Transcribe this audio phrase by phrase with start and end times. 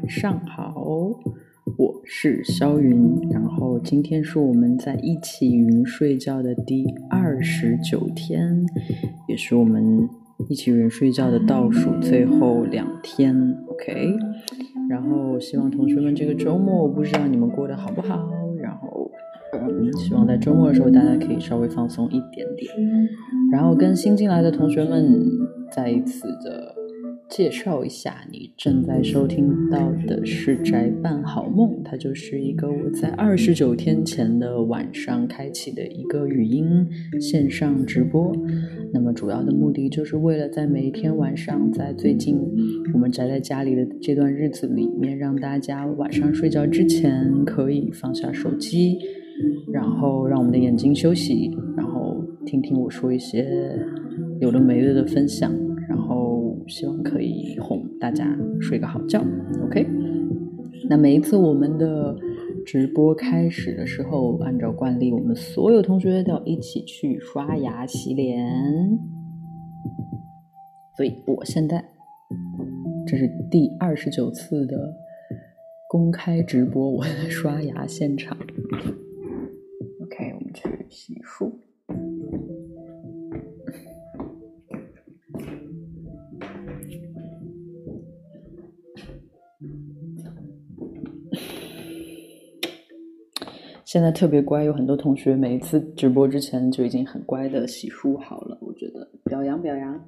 [0.06, 0.72] 晚上好，
[1.76, 3.18] 我是肖云。
[3.28, 8.64] 然后今天是我们在一起云睡觉的第二十九天，
[9.26, 10.08] 也是我们
[10.48, 13.34] 一起云睡觉的倒数最后两天。
[13.66, 14.14] OK，
[14.88, 18.30] 然后希望同学们这个周末，不知道你们过得好不好。
[18.62, 19.10] 然后，
[19.54, 22.72] 嗯，希望在周末的时候大家可以稍微放松一点点。
[23.50, 25.20] 然后跟新进来的同学们。
[25.72, 26.72] 再一次的
[27.28, 36.86] 介绍一下，你正在收听到的是《宅伴好梦》，它就是一个我在二十九天前的晚上开启的一个语音
[37.20, 38.32] 线上直播。
[38.92, 42.38] 那么主要的目的就是为了在每一天晚上，在最近
[42.94, 48.98] 我们宅在家里的这段日子里面，让大家晚上睡觉之前可以放下手机，
[49.72, 53.76] 然后让我们的眼睛休息，然后听听我说一些。
[54.38, 55.50] 有的没的的分享，
[56.68, 59.22] 希望可以哄大家睡个好觉
[59.64, 59.86] ，OK？
[60.88, 62.16] 那每一次我们的
[62.64, 68.46] 直播开始的时候，按照惯例，我们所有同学都要一起去刷牙洗脸。
[70.96, 71.84] 所以我现在
[73.06, 74.94] 这是第二十九次的
[75.88, 78.36] 公开直播，我的刷牙现场。
[80.02, 81.52] OK，我们去洗漱。
[93.96, 99.98] 现在特别乖，有很多同学每一次直播之前就已经很乖的洗漱好了，我觉得表扬表扬。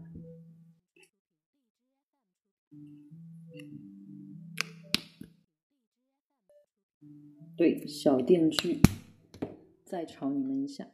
[7.56, 8.78] 对，小电锯，
[9.86, 10.86] 再吵你们一下。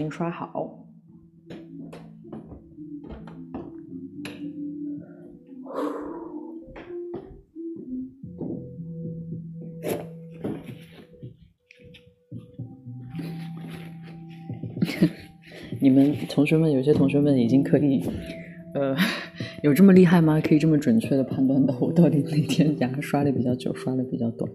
[0.00, 0.88] 已经刷好，
[15.82, 18.02] 你们同学们，有些同学们已经可以，
[18.72, 18.96] 呃，
[19.62, 20.40] 有这么厉害吗？
[20.40, 24.50] 可以这么准确的判断到我到底哪天牙刷的比较久，刷的比较短？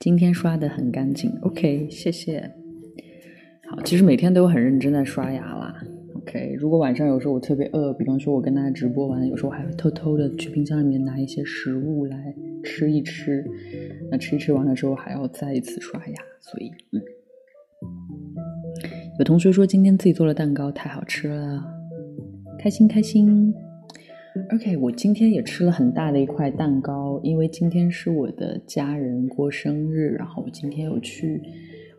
[0.00, 2.57] 今天刷的很干净，OK，谢谢。
[3.88, 5.74] 其实每天都很认真在刷牙啦。
[6.14, 13.42] OK，如果晚上有时候我特别饿，比方说我跟大家直播完，有时候还会偷偷的去冰箱里面拿一些食物来吃一吃。
[14.10, 16.14] 那吃一吃完了之后，还要再一次刷牙。
[16.42, 17.00] 所以，嗯，
[19.18, 21.64] 有同学说今天自己做了蛋糕，太好吃了，
[22.58, 23.54] 开心开心。
[24.54, 31.40] OK，我今天也吃了很大的一块蛋糕，因为今天是我的家人过生日，然后我今天有去。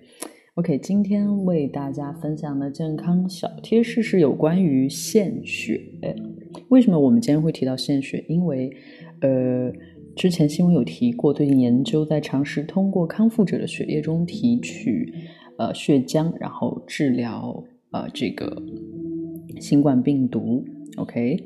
[0.54, 5.78] ，OK，今天为大家分享的健康小贴士是有关于献血。
[6.70, 8.24] 为什么我们今天会提到献血？
[8.26, 8.74] 因为
[9.20, 9.70] 呃，
[10.16, 15.12] 之前新闻有提过，最近研究在尝试通过康复者的血液中提取。
[15.56, 17.62] 呃，血浆，然后治疗
[17.92, 18.60] 呃这个
[19.60, 20.64] 新冠病毒
[20.96, 21.36] ，OK，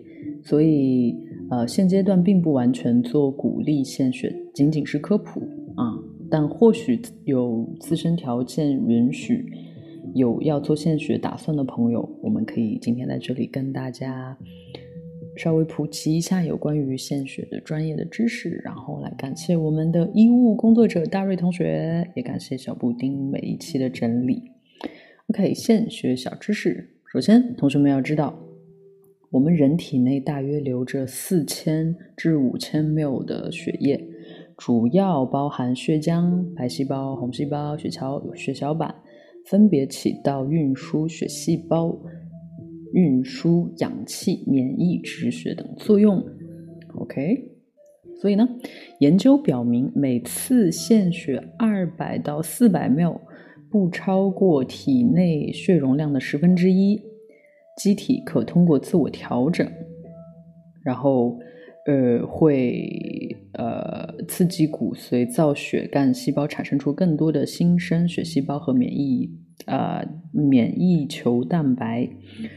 [0.42, 1.14] 所以
[1.50, 5.40] 呃现阶段并不完全做鼓励献血，仅仅是科普
[5.76, 5.98] 啊。
[6.30, 9.44] 但或许有自身条件允许，
[10.14, 14.36] 有要做献血打算的朋友，我们可以今天在这里跟大家。
[15.38, 24.42] 稍微普及一下有关于献血的专业的知识，然后来感谢我们的医务工作者大瑞同学，也感谢小布丁每一期的整理。
[25.28, 28.36] OK，献血小知识，首先同学们要知道，
[29.30, 34.04] 我们人体内大约留着四千至五千 ml 的血液，
[34.56, 38.92] 主要包含血浆、白细胞、红细胞、血桥、血小板，
[39.46, 41.96] 分别起到运输血细胞。
[42.92, 46.24] 运输氧气、免疫、止血等作用。
[46.94, 47.50] OK，
[48.20, 48.48] 所以呢，
[49.00, 53.20] 研究表明，每次献血二百到四百 ml，
[53.70, 57.00] 不超过体内血容量的十分之一，
[57.76, 59.70] 机体可通过自我调整，
[60.82, 61.38] 然后
[61.86, 69.30] 呃会呃刺激骨髓造血干细胞，产生出更多的新生血细胞和免疫。
[69.68, 72.08] 呃，免疫球蛋白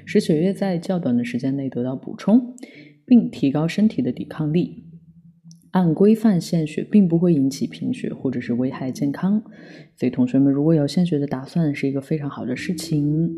[0.06, 2.56] 使血液在较短的时间内得到补充，
[3.06, 4.86] 并提高身体的抵抗力。
[5.72, 9.42] 按规范献血并不会引起贫血或者是危害健康，
[9.96, 13.30] 所以同学们如果有献血的打算，是一个非常好的事情。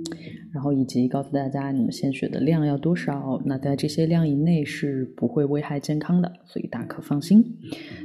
[0.51, 7.43] 然后以及告诉大家你们献血的量要多少，那在这些量以内是不会危害健康的，所以大可放心。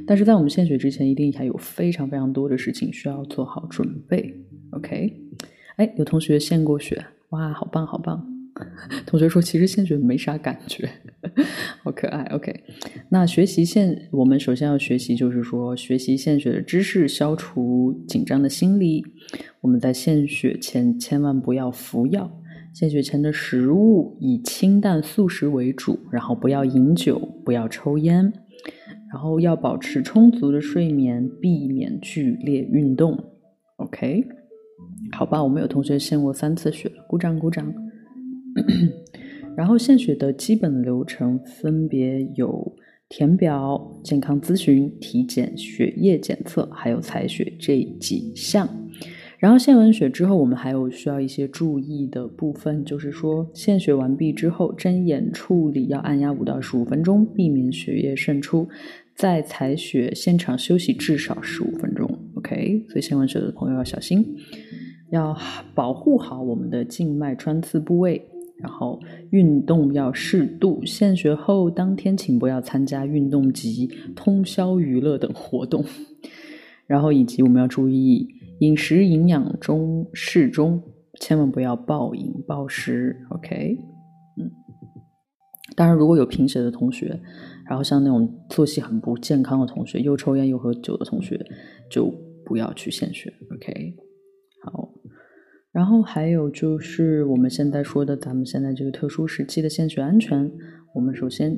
[0.05, 4.31] 但是在我们献血之前，一定还有非常非常多的事情需要做好准备。
[4.73, 5.11] OK。
[5.79, 8.21] 哎，有同学献过血，哇，好棒好棒！
[9.07, 10.89] 同学说，其实献血没啥感觉，
[11.81, 12.21] 好可爱。
[12.33, 12.53] OK，
[13.07, 19.05] 那学习献，我们首先要学习，就是说学习献血的知识，消除紧张的心理。
[19.61, 22.29] 我们在献血前千万不要服药，
[22.73, 28.33] 献血前的食物以清淡素食为主，然后不要饮酒，不要抽烟，
[29.13, 33.17] 然后要保持充足的睡眠，避免剧烈运动。
[33.77, 34.27] OK。
[35.11, 37.73] 好吧，我们有同学献过三次血，鼓掌鼓掌。
[39.55, 42.75] 然后献血的基本流程分别有
[43.09, 48.69] 填表、健康咨询、体检、血液检测，还有采血这几项。
[49.37, 58.67] 然后献完血之后，我们还有需要一些注意的部分，就是说献血完毕之后，针眼处理要按压五到十五分钟，避免血液渗出。
[59.15, 62.09] 在采血现场休息至少十五分钟。
[62.35, 64.25] OK，所以献完血的朋友要小心。
[65.11, 65.35] 要
[65.73, 68.25] 保护好我们的静脉穿刺部位，
[68.57, 68.99] 然后
[69.31, 70.83] 运动要适度。
[70.85, 75.83] 献血后当天请不要参加运动及通宵娱乐等活动，
[76.87, 78.27] 然后以及我们要注意
[78.59, 80.83] 饮食营养中适中，
[81.19, 83.15] 千万不要暴饮暴食。
[83.29, 83.77] OK，
[84.37, 84.51] 嗯，
[85.75, 87.19] 当然，如果有贫血的同学，
[87.65, 91.39] 然后像那种作息很不健康的同学，又抽烟又喝酒的同学，
[91.89, 92.13] 就
[92.45, 93.33] 不要去献血。
[93.55, 93.95] OK，
[95.79, 100.51] 然后还有就是我们现在说的，咱们现在这个特殊时期的献血安全，
[100.93, 101.57] 我们首先。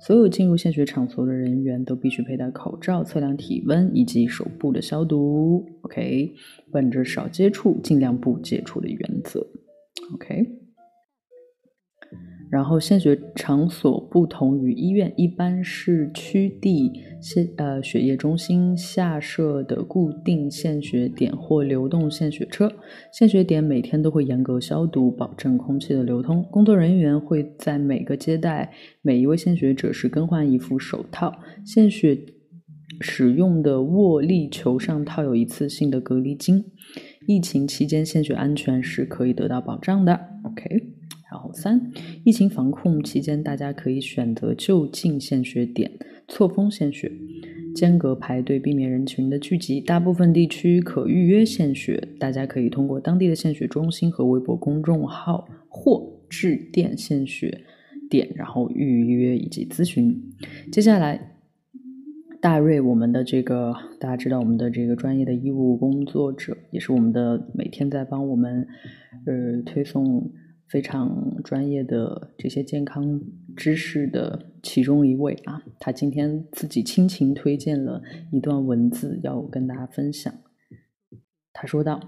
[0.00, 5.66] 所有进入献血场所的人员都必须佩戴口罩，测量体温以及手部的消毒。
[5.82, 6.32] OK，
[6.72, 9.46] 本着少接触、尽量不接触的原则。
[10.14, 10.46] OK。
[12.50, 22.72] 然后献血场所不同于医院，一般是区地献呃血液中心下设的固定献血点或流动献血车。
[23.12, 26.42] 献血点每天都会严格消毒，保证空气的流通。
[26.50, 28.72] 工作人员会在每个接待
[29.02, 31.32] 每一位献血者时更换一副手套。
[31.64, 32.18] 献血
[33.00, 36.64] 使用的握力球上套有一次性的隔离巾。
[37.26, 40.18] 疫情期间献血安全是可以得到保障的。
[40.44, 40.97] OK。
[41.30, 41.78] 然后三，
[42.24, 45.90] 疫情防控期间，大家可以选择就近献血点，
[46.26, 47.12] 错峰献血，
[47.74, 49.78] 间隔排队，避免人群的聚集。
[49.78, 57.60] 大部分地区可预约献血，大家可以通过当地的献血中心和微博公众号或致电献血
[58.08, 60.18] 点，然后预约以及咨询。
[60.72, 61.36] 接下来，
[62.40, 68.66] 大瑞，我们的这个大家知道，我们的这个专业的医务工作者，也是我们的每天在帮我们
[69.26, 70.30] 呃推送。
[70.68, 73.20] 非常专业的这些健康
[73.56, 80.32] 知识的其中一位啊，他今天自己亲情推荐了一段文字要跟大家分享。
[81.54, 81.98] 他说道：“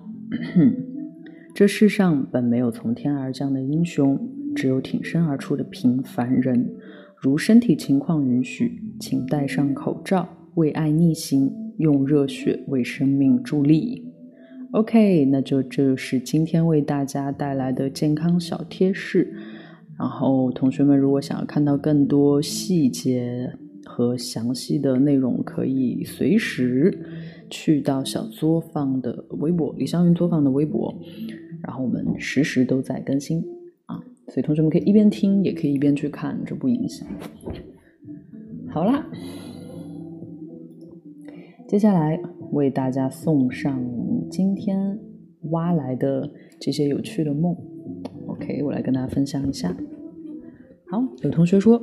[1.55, 4.21] 这世上本没有从天而降的英雄，
[4.55, 6.77] 只有挺身而出的平凡人。
[7.17, 14.07] 如身体情况允许，请戴上口罩，为爱逆行，用热血为生命助力。”
[14.73, 19.35] OK，那就这是今天为大家带来的健康小贴士。
[19.99, 23.53] 然后，同学们如果想要看到更多细节
[23.85, 26.97] 和详细的内容，可以随时
[27.51, 30.95] 去到小作坊的微博，李湘云作坊的微博。
[31.63, 33.45] 然后我们时时都在更新
[33.87, 37.07] 啊，所以同学们可以一边听，也可以一边去看，这不影响。
[38.69, 39.05] 好啦，
[41.67, 42.19] 接下来。
[42.53, 43.83] 为大家送上
[44.31, 44.99] 今天
[45.51, 46.31] 挖来的
[46.61, 47.57] 这些有趣的梦。
[48.27, 49.77] OK，我来跟大家分享一下。
[50.91, 51.81] 好，有同学说，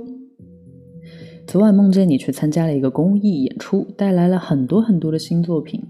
[1.45, 5.81] 昨晚梦见你去参加了一个公益演出，带来了很多很多的新作品，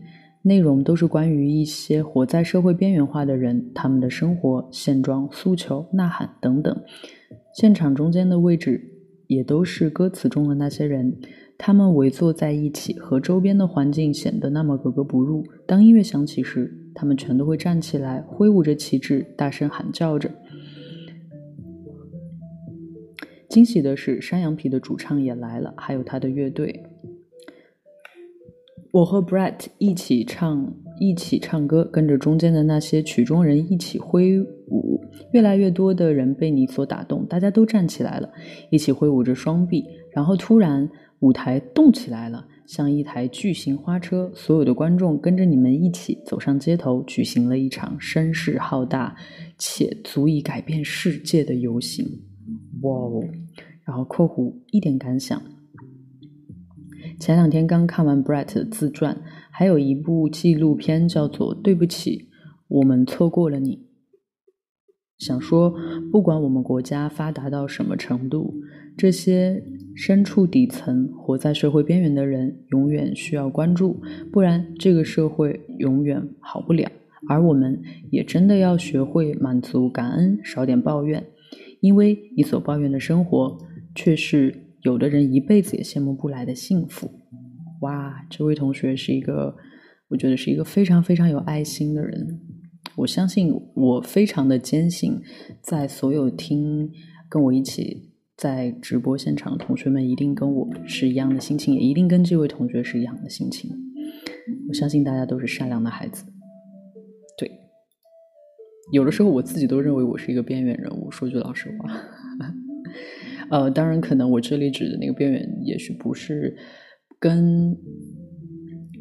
[0.43, 6.83] 内容都是关于一些活在社会边缘化的人，他们的生活现状、诉求、呐喊等等。
[7.55, 8.79] 现场中间的位置
[9.25, 11.17] 也都是歌词中的那些人。
[11.57, 15.43] 他们围坐在一起，和周边的环境显得那么格格不入。
[15.65, 20.29] 当音乐响起时，他们全都会站起来，挥舞着旗帜，大声喊叫着。
[23.49, 26.83] 惊喜的是，山羊皮的主唱也来了，还有他的乐队。
[28.91, 35.01] 我和 Brett 一起唱，一起唱歌，跟着中间的那些曲中人一起挥舞。
[35.33, 38.29] 越来越多的人被你所打动，大家都站起来了，
[38.69, 39.83] 一起挥舞着双臂，
[40.17, 40.89] 然后突然。
[41.21, 49.15] 舞台动起来了，像一台巨型花车，所有的观众跟着你们一起走上街头，举行了一场声势浩大
[49.57, 52.05] 且足以改变世界的游行。
[52.83, 53.23] 哇哦！
[53.83, 55.41] 然后（括弧）一点感想：
[57.19, 59.19] 前两天刚看完 Brett 的自传，
[59.49, 62.29] 还有一部纪录片叫做《对不起，
[62.67, 63.77] 我们错过了你》。
[65.17, 65.73] 想说，
[66.11, 68.53] 不管我们国家发达到什么程度，
[68.95, 69.63] 这些
[69.95, 73.99] 身处底层、活在社会边缘的人，永远需要关注，
[74.31, 76.89] 不然这个社会永远好不了。
[77.27, 77.81] 而我们
[78.11, 81.25] 也真的要学会满足、感恩，少点抱怨，
[81.81, 83.57] 因为你所抱怨的生活，
[83.95, 87.09] 却是有的人一辈子也羡慕不来的幸福。
[87.81, 89.55] 哇，这位同学是一个，
[90.09, 92.39] 我觉得是一个非常非常有爱心的人。
[92.97, 95.21] 我相信，我非常的坚信，
[95.61, 96.91] 在所有听
[97.29, 103.69] 跟我一起在直播现场的同学们，一定跟我是一样的心情，也一定跟这位同学是一样的心情。
[104.67, 106.25] 我相信大家都是善良的孩子。
[107.37, 107.51] 对，
[108.91, 111.11] 有的时候我自己都认为我是一个边缘人物。
[111.11, 111.91] 说句老实话，
[113.51, 116.57] 呃，当然，可能我这里指的那个边缘，也许不是
[117.19, 117.77] 跟。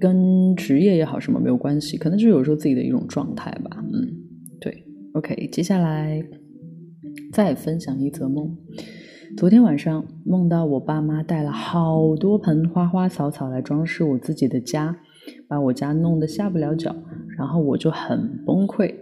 [0.00, 3.82] 跟职业也好什么没有关系，可能就是有时候自己的一种状态吧。
[3.92, 4.08] 嗯，
[4.60, 4.84] 对
[5.14, 6.22] ，OK，接下来
[7.32, 8.56] 再分享一则梦。
[9.36, 14.96] 昨天晚上梦到我爸妈带了好多盆花花草草来装饰我自己的家，
[15.48, 16.94] 把我家弄得下不了脚，
[17.36, 18.94] 然后我就很崩溃，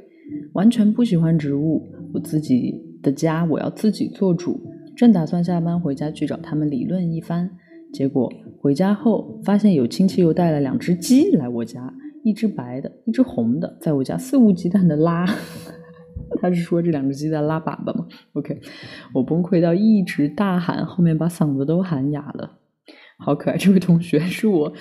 [0.55, 4.61] 完全不喜欢植物，我自己的家我要自己做主，
[4.97, 7.51] 正打算下班回家去找他们理论一番。
[7.95, 15.25] 结果回家后发现有亲戚又带了两只鸡来我家，一只白的，一只红的，在我家肆无忌惮的拉。
[16.43, 18.61] 他是说这两只鸡在拉粑粑吗？OK，
[19.15, 22.59] 我崩溃到一直大喊，后面把嗓子都喊哑了。
[23.17, 24.73] 好可爱，这位同学是我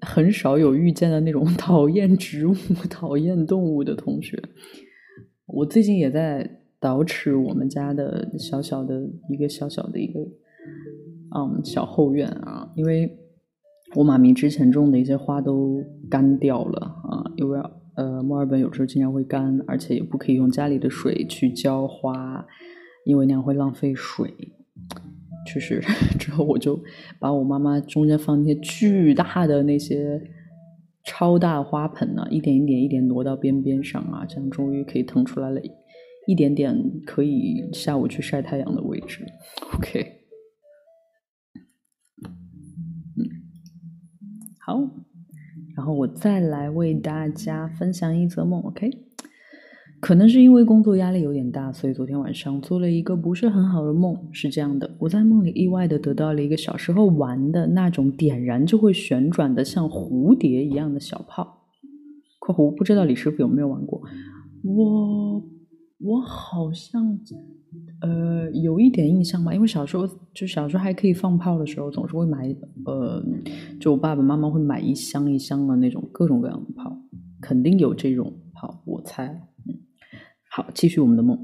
[0.00, 2.54] 很少有遇见的那种讨厌植物、
[2.90, 4.42] 讨厌动物的同学。
[5.46, 10.18] 我最近也在捯饬我们家的小小的一个小小的一个
[11.34, 13.18] 嗯小后院啊，因为
[13.94, 17.60] 我妈咪之前种的一些花都干掉了啊，因为。
[17.94, 22.46] 呃，墨尔本有时候经常会干，而且也不可以用家里的水去浇花，
[23.04, 24.32] 因为那样会浪费水。
[25.44, 25.78] 就是
[26.18, 26.80] 之后我就
[27.20, 30.18] 把我妈妈中间放那些巨大的那些
[31.04, 35.60] 超大花盆呢，一点一点一点挪到边边上啊，这样终于可以腾出来了
[36.26, 36.74] 一点点
[37.04, 39.22] 可以下午去晒太阳的位置。
[39.74, 40.21] OK，
[44.72, 44.90] 好。
[45.74, 48.90] 然后我再来为大家分享一则梦，OK？
[50.00, 54.16] 可能是因为工作压力有点大，所以昨天晚上做了一个不是很好的梦。
[54.32, 61.66] 是这样的，我在梦里意外的得到了一个小时候玩的那种点燃就会旋转的像蝴蝶一样的小炮。
[62.38, 64.02] 括弧不知道李师傅有没有玩过？
[64.64, 65.42] 我
[65.98, 67.18] 我好像。
[68.00, 73.22] 呃，有一点印象吧，因为小时候就小时候还可以放炮的时候，总是会买，呃，
[73.80, 76.96] 就我爸爸妈妈会买一箱一箱的那种各种各样的炮，
[77.40, 79.26] 肯定有这种炮，我猜。
[79.66, 79.78] 嗯，
[80.50, 81.38] 好，继续我们的梦。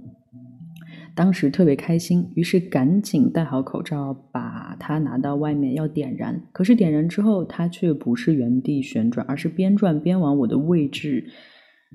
[1.14, 6.40] 当时特别开心，于是赶紧戴好口罩，把它拿到外面要点燃。
[6.52, 11.28] 可是点燃之后，它却不是原地旋转，而是边转边往我的位置。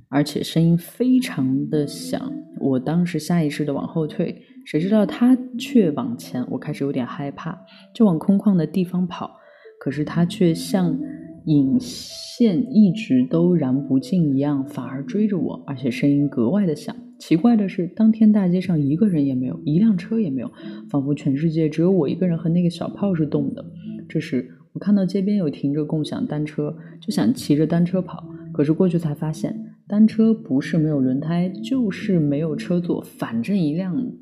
[0.09, 7.57] 而且声音非常的响，我当时下意识的往后退，谁知道他却往前，我开始有点害怕，
[7.93, 9.31] 就往空旷的地方跑，
[9.79, 10.97] 可是他却像
[11.45, 16.95] 引线一直都燃不尽一样，反而追着我，而且声音格外的响。
[17.19, 20.51] 奇怪的是，当天大街上一个人也没有，一辆车也没有，
[20.89, 23.63] 仿佛全世界只有我一个人和那个小炮是动的。
[24.09, 29.72] 这时，我看到街边有停着共享单车，就想骑着单车跑，可是过去才发现。
[29.85, 34.13] 单车不是没有轮胎，就是没有车座，反正一辆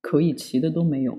[0.00, 1.16] 可以骑的都没有。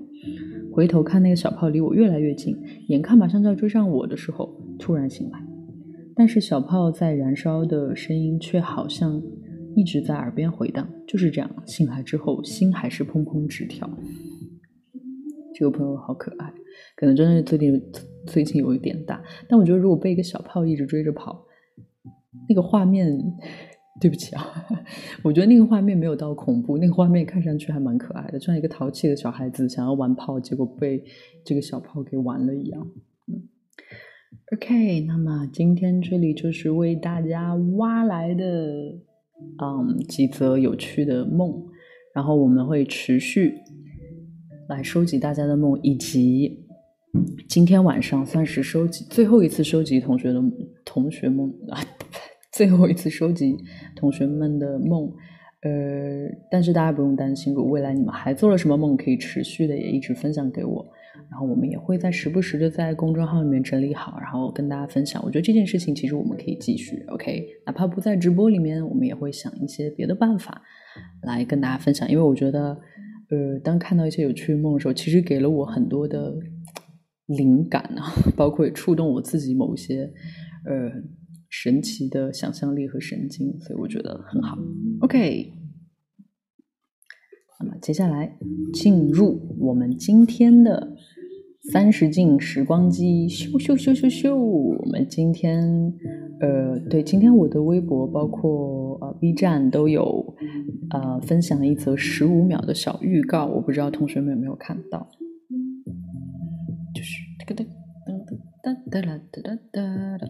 [0.70, 2.54] 回头看那个小炮离我越来越近，
[2.88, 5.42] 眼看马上就要追上我的时候，突然醒来。
[6.14, 9.20] 但是小炮在燃烧的声音却好像
[9.74, 10.86] 一直在耳边回荡。
[11.06, 13.88] 就是这样，醒来之后心还是砰砰直跳。
[15.54, 16.52] 这个朋友好可爱，
[16.96, 17.82] 可能真的是最近
[18.26, 19.22] 最近有一点大。
[19.48, 21.46] 但我觉得如果被一个小炮一直追着跑，
[22.46, 23.18] 那个画面。
[23.98, 24.44] 对不起啊，
[25.24, 31.02] 我觉得那个画面没有到恐怖，那个画面看上去还蛮可爱的，就像一个淘气的小孩子想要玩炮，结果被
[31.44, 32.86] 这个小炮给玩了一样。
[33.26, 33.48] 嗯
[34.54, 38.44] ，OK，那么今天这里就是为大家挖来的，
[39.62, 41.64] 嗯，几则有趣的梦，
[42.14, 43.54] 然后我们会持续
[44.68, 46.66] 来收集大家的梦，以及
[47.48, 50.42] 今天晚上算是收集最后一次收集同学的
[50.84, 51.80] 同学梦啊。
[52.56, 53.54] 最后一次收集
[53.94, 55.12] 同学们的梦，
[55.60, 60.82] 呃，但是大家不用担心，如果未来你们还做了什么梦，可以持续的也一直分享给我，
[61.30, 65.22] 然后我们也会在时不时的在公众号里面整理好，然后跟大家分享。
[65.22, 70.62] 我觉得这件事情其实我们可以继续，OK，哪怕不在直播里面，我们也会想一些别的办法
[71.24, 72.10] 来跟大家分享。
[72.10, 72.70] 因为我觉得，
[73.28, 76.32] 呃，当看到一些有趣的梦的时候，其实给了我很多的
[77.26, 80.10] 灵感啊， 包括也触动我自己某些，
[80.64, 80.90] 呃。
[81.48, 84.58] 神奇的想象力和神经，所以我觉得很好。
[85.00, 85.52] OK，
[87.60, 88.36] 那么接下来
[88.72, 90.94] 进入我们今天的
[91.72, 93.28] 三十进时光机。
[93.28, 94.34] 咻咻咻咻咻！
[94.34, 95.92] 我们今天
[96.40, 100.36] 呃，对，今天我的微博包括呃 B 站都有
[100.90, 105.08] 呃分享了一则十五秒的小预告，我不知道同学们有没有看到，
[106.94, 107.64] 就是哒哒
[108.62, 110.28] 哒哒哒哒哒哒哒。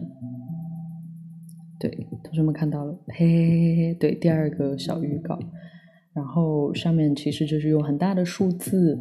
[1.79, 5.37] 对，同学们看到了，嘿嘿嘿嘿，对，第二个小预告，
[6.13, 8.99] 然后上面其实就是用很大的数字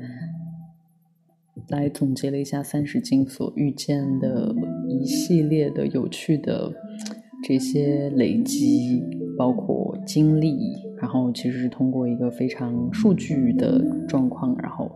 [1.69, 4.55] 来总结了一下三十斤所遇见的
[4.89, 6.71] 一系列的有趣的
[7.43, 9.03] 这些累积，
[9.39, 10.55] 包括经历，
[10.99, 14.95] 然后其实是通过一个非常数据的状况，然后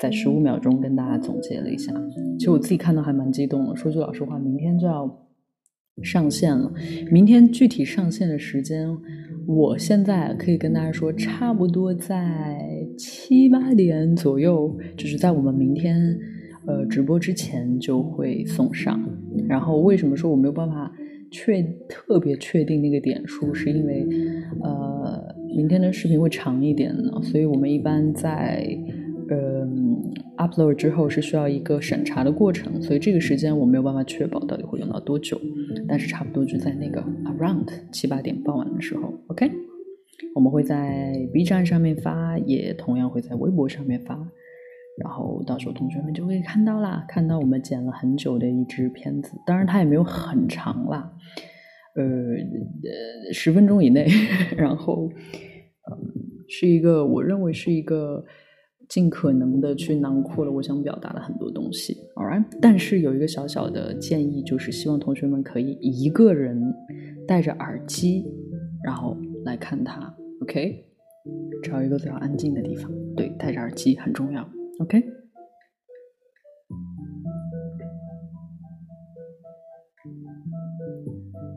[0.00, 1.92] 在十五秒钟跟大家总结了一下。
[2.38, 5.25] 其实我自己看到还蛮激动的，说句老实话，明天就要。
[6.02, 6.72] 上线了。
[7.10, 8.88] 明天具体上线的时间，
[9.46, 16.18] 我现在可以跟大家说，差不多在七八点左右，就是在我们明天
[16.66, 19.00] 呃直播之前就会送上。
[19.48, 20.92] 然后为什么说我没有办法
[21.30, 24.06] 确特别确定那个点数，是因为
[24.62, 28.66] 呃明天的视频会长一点呢，所以我们一般在。
[29.28, 35.40] 嗯，upload 之后是需要一个审查的过程，所以这个时间我没有办法确保到底会用到多久，
[35.88, 39.50] 但是差不多就在那个 around 七八点傍晚的时候，OK，
[40.34, 44.14] 我们会在 B 站上面发，也同样会在微博上面发，
[45.02, 51.12] 然后到时候同学们就会看到啦，看到我们剪了很久的一支片子，当然它也没有很长啦，
[51.96, 54.06] 呃呃十分钟以内，
[54.56, 55.10] 然后
[55.90, 56.12] 嗯
[56.48, 58.24] 是一个我认为是一个。
[58.88, 66.74] 尽可能的去囊括了我想表达的很多东西，All right，但是有一个小小的建议，就是希望同学们可以一个人
[67.26, 68.24] 戴着耳机，
[68.84, 70.84] 然后来看它，OK？
[71.62, 74.48] 找一个比较安静的地方，对，戴着耳机很重要
[74.80, 75.02] ，OK？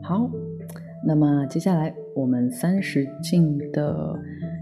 [0.02, 0.28] 好，
[1.06, 4.18] 那么接下来我们三十进的。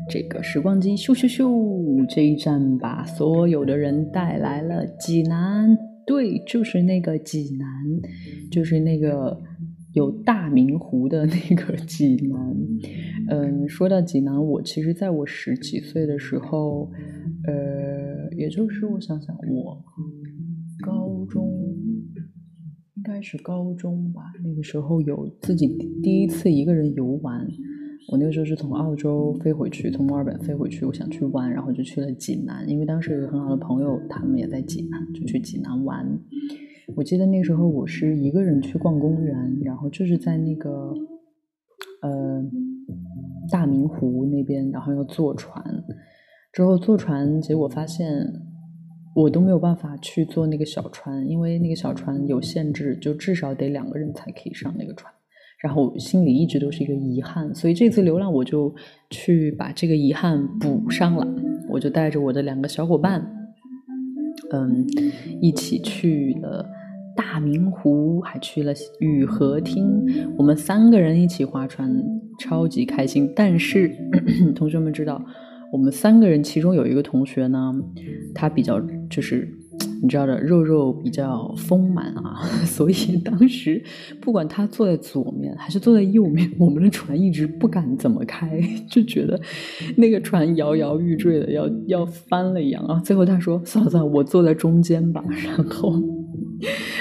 [0.09, 7.69] 这个时光机咻咻咻，这一站把所有的人带来了济南，对，就是那个济南，
[8.51, 9.39] 就是那个
[9.93, 12.57] 有大明湖的那个济南。
[13.29, 16.91] 嗯，说到济南，我其实在我十几岁的时候，
[17.47, 19.85] 呃，也就是我想想，我
[20.83, 21.47] 高中
[22.95, 25.69] 应该是高中吧，那个时候有自己
[26.03, 27.47] 第一次一个人游玩。
[28.11, 36.19] 我那个时候是从澳洲飞回去，从墨尔本飞回去，我想去玩，然后就去了济南，因为当时有个很好的朋友，他们也在济南，就去济南玩。
[36.97, 40.95] 我记得那时候我是一个人去逛公园，然后就是在那个
[42.01, 42.43] 呃
[43.51, 45.63] 大明湖那边，然后要坐船。
[46.51, 48.09] 之后坐船，结果发现
[49.15, 55.13] 我都没有办法去坐那个小船，因为那个小船有限制，就至少得两个人才可以上那个船。
[55.61, 58.73] 然后心里一直都是一个遗憾，所以这次流浪我就
[59.11, 61.27] 去把这个遗憾补上了。
[61.69, 63.29] 我就带着我的两个小伙伴，
[64.53, 64.87] 嗯，
[65.41, 66.65] 一起去了
[67.17, 69.85] 大明湖，还去了雨荷厅。
[70.39, 71.93] 我们三个人一起划船，
[72.39, 73.33] 超级开心。
[73.35, 73.93] 但是
[74.55, 75.21] 同学们知道，
[75.73, 77.75] 我们三个人其中有一个同学呢，
[78.33, 79.58] 他比较就是。
[80.01, 83.83] 你知道的，肉肉比较丰满啊， 所以当时
[84.21, 89.39] 不管他坐在左面还是坐在右面，我们的船一直不敢怎么开，就觉得
[89.97, 93.01] 那个船摇摇欲坠的，要要翻了一样啊。
[93.01, 95.25] 最后他说：“算了算了，我坐在中间吧。
[95.45, 95.93] ”然后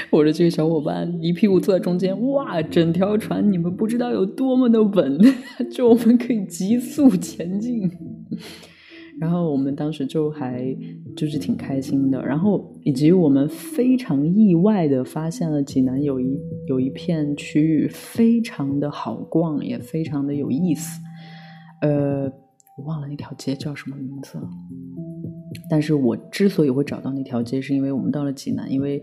[0.09, 5.19] 我的这个小伙伴一屁股坐在中间，哇，整条船你们不知道有多么的稳，
[5.71, 7.89] 就我们可以急速前进。
[9.19, 10.75] 然后我们当时就还
[11.15, 21.01] 就是挺开心的，然后以及我们非常意外的发现了济南有一有一片区域非常的好逛，也非常的有意思。
[21.81, 22.31] 呃，
[22.77, 24.47] 我忘了那条街叫什么名字了。
[25.69, 29.01] 但是我之所以会找到那条街，是因为我们到了济南，因为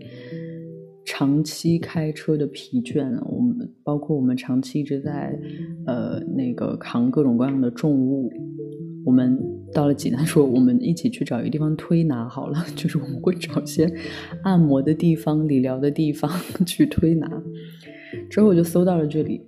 [1.05, 5.37] 长期开车的疲倦，我们包括我们长期一直在
[5.85, 8.31] 呃那个扛各种各样的重物。
[9.05, 9.37] 我们
[9.75, 13.93] 到了济南，说我们一起去找一个地方推拿好了， 就是我们会找些
[14.43, 16.31] 按摩的地方、理疗的地方
[16.65, 17.29] 去推拿。
[18.29, 19.41] 之后我就搜到了这里，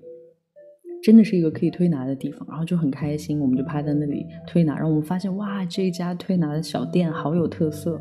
[1.02, 4.76] 真的是一个可以推拿的地方，然后就很开心，我们就趴在那里推拿。
[4.76, 7.98] 然后我们发现，哇，这家推拿的小店好有特色，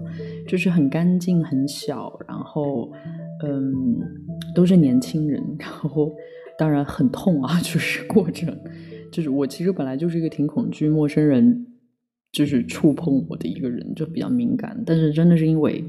[0.49, 2.91] 就是很干净、很小，然后
[3.45, 3.97] 嗯，
[4.53, 6.13] 都是年轻人，然后
[6.59, 8.53] 当然很痛啊，就是过程。
[9.13, 11.65] 就是我其实本来就是一个挺恐惧陌生人，
[12.33, 14.83] 就是触碰我的一个人，就比较敏感。
[14.85, 15.85] 但是真的是因为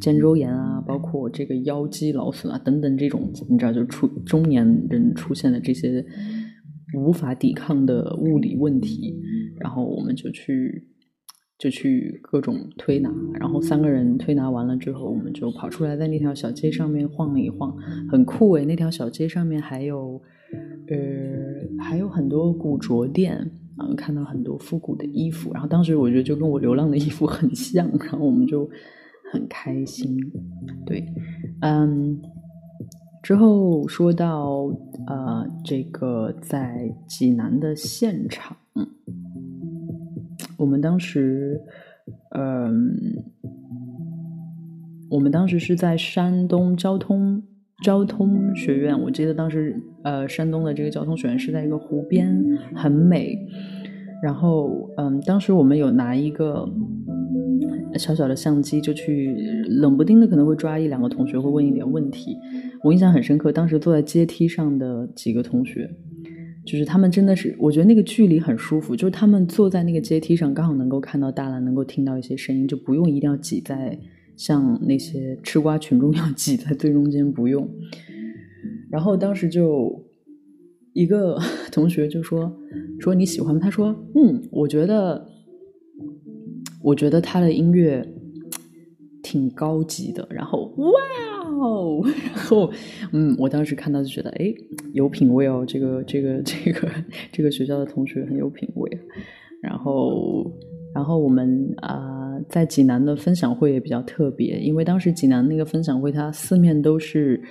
[0.00, 6.04] 肩周炎啊，包括这个腰肌劳损啊等等这种，你知道，就出中年人出现的这些
[6.96, 9.14] 无法抵抗的物理问题，
[9.60, 10.88] 然后我们就去
[11.58, 13.10] 就去各种推拿，
[13.40, 17.76] 然后三个人推拿完了之后，我们就跑出来在那条小街上面晃了一晃，
[18.08, 20.22] 很酷诶，那条小街上面还有。
[20.86, 28.68] 呃，还有很多古着店，嗯，看到很多复古的衣服，然后当时我觉得就跟我流浪的衣服很像，然后我们就
[29.32, 30.16] 很开心。
[30.86, 31.04] 对，
[31.60, 32.20] 嗯，
[33.22, 34.70] 之后说到
[35.06, 38.56] 呃，这个在济南的现场，
[40.56, 41.60] 我们当时，
[42.30, 43.24] 嗯，
[45.10, 47.42] 我们当时是在山东交通。
[47.84, 52.34] 交通学院，我记得当时呃，山东的这个交通学院是在一个湖边，
[52.74, 53.38] 很美。
[54.22, 56.66] 然后嗯，当时我们有拿一个
[57.98, 59.36] 小小的相机，就去
[59.68, 62.38] 冷不丁的可能会抓一两个同学，会问一点问题。
[62.82, 65.90] 我印象很深刻，当时坐在阶梯上的几个同学。
[66.64, 68.96] 就是他们真的是，我觉得那个距离很舒服。
[68.96, 73.98] 就是他们坐在那个阶梯上，刚好能够看到大蓝，能够听到一些声音，就不用一定要挤在
[74.36, 77.68] 像那些吃瓜群众要挤在最中间，不用。
[78.90, 80.04] 然后当时就
[80.92, 81.38] 一个
[81.72, 82.56] 同学就说
[83.00, 85.26] ：“说你喜欢？”他说：“嗯，我觉得，
[86.82, 88.06] 我觉得他的音乐
[89.22, 90.90] 挺高级的。”然后哇！
[91.44, 92.02] 哦，
[92.34, 92.70] 然后，
[93.12, 94.52] 嗯，我当时看到就觉得，哎，
[94.92, 96.88] 有品位哦，这个这个这个
[97.30, 98.98] 这个学校的同学很有品位。
[99.62, 100.50] 然后，
[100.94, 107.42] 然后我们啊，在济南的分享会也比较特别，因为当时济南那个分享会，它四面都是。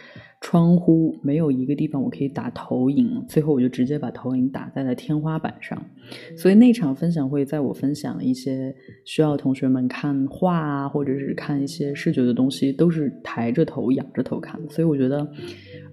[0.43, 5.81] 窗户没有一个地方我可以打投影，最后我就直接把投影打在了天花板上。
[6.37, 8.75] 所以那场分享会，在我分享一些
[9.05, 14.59] 需要同学们看画啊，或者是看一些视觉的东西，都是抬着头、仰着头看。
[14.69, 15.19] 所以我觉得，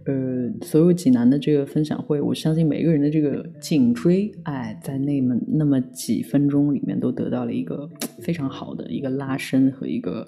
[0.06, 7.88] 呃，所有济南的这个分享会，我相信每个人的这个颈椎，哎，在那么那么几分钟里面，都得到了一个
[8.20, 10.26] 非常好的一个拉伸和一个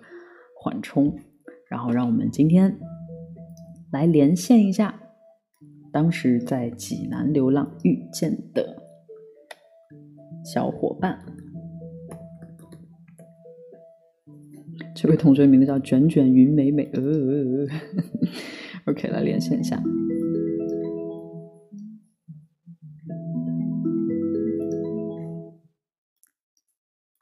[0.55, 1.13] 缓冲。
[1.69, 2.79] 然后让我们今天。
[3.93, 4.99] 来连线一下，
[5.93, 8.83] 当时在济南流浪遇见的
[10.43, 11.19] 小伙伴。
[14.95, 17.03] 这位同学名字叫卷卷云美美，呃
[18.87, 19.77] ，OK，来连线一下。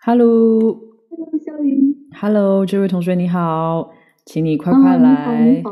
[0.03, 3.91] Hello，Hello，肖云，Hello，这位同学你好，
[4.25, 5.65] 请你快快来。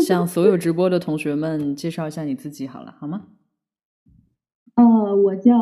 [0.00, 3.26] 向所有直播的同学们介绍一下你自己好了，好吗？
[4.74, 5.56] 呃，我叫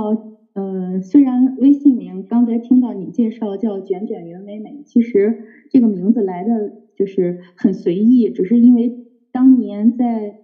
[0.55, 10.41] 呃，虽然微信名刚才听到你介绍叫卷卷袁美美，其实这个名字来的就是很随意，只是因为当年在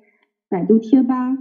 [0.49, 1.37] 百度贴吧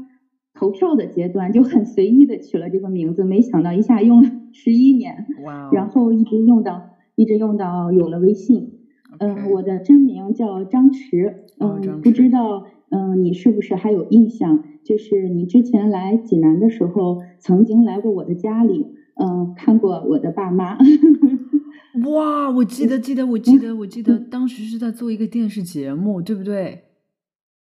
[0.54, 5.70] 投票的阶段就很随意的取了这个名字，没想到一下用了十一年，哇！
[5.72, 8.77] 然后一直用到一直用到有了微信。
[9.20, 11.46] 嗯，我的真名叫张驰。
[11.60, 14.64] 嗯，不知道，嗯，你是不是还有印象？
[14.84, 20.78] 就是你之前来济南的时候，曾经来过我的家里，嗯，看过我的爸妈。
[22.14, 26.84] 哇，我记得，记得，我记得，我记得，当时是在做一个电视节目，对不对？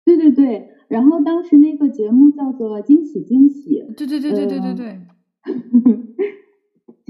[0.04, 3.82] 对对对，然后当时那个节目叫做《惊喜惊喜》。
[3.96, 5.00] 对对对对对对对。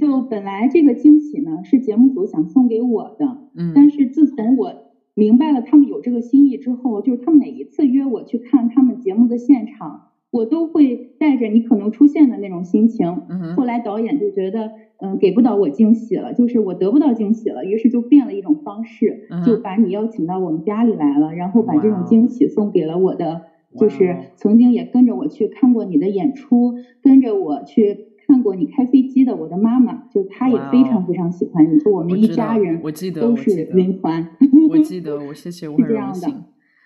[0.03, 4.75] 就本来这个惊喜呢，是节目组想送给我的，嗯，但是自从我。
[5.15, 13.21] 明白了，他们有这个心意之后，就是他们每一次约我去看他们节目的现场，我都会带着你可能出现的那种心情。
[13.55, 23.43] 后来导演就觉得，嗯，给不到我惊喜了，就是我得不到惊喜了，于是就变了一种方式，就把你邀请到我们家里来了，然后把这种惊喜送给了我的，
[23.77, 28.12] 就是曾经也跟着我去看过你的演出，跟着我去。
[28.27, 34.29] 看过你开飞机的，我的妈妈就她也非常非常喜欢你，就我们一家人，我记得都是云团。
[34.71, 36.45] 我记得，我谢谢，我很荣幸。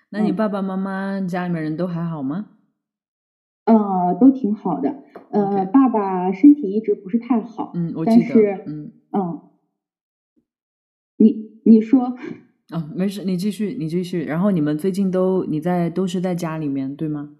[0.09, 2.47] 那你爸爸妈妈家里面人都还好吗？
[3.65, 5.03] 呃，都挺好的。
[5.31, 9.41] 呃，爸爸身体一直不是太好，嗯，我记得，嗯嗯，
[11.17, 12.15] 你你说，
[12.69, 14.23] 啊，没事，你继续，你继续。
[14.23, 17.36] 然后你们最近都你在都是在家里面对吗？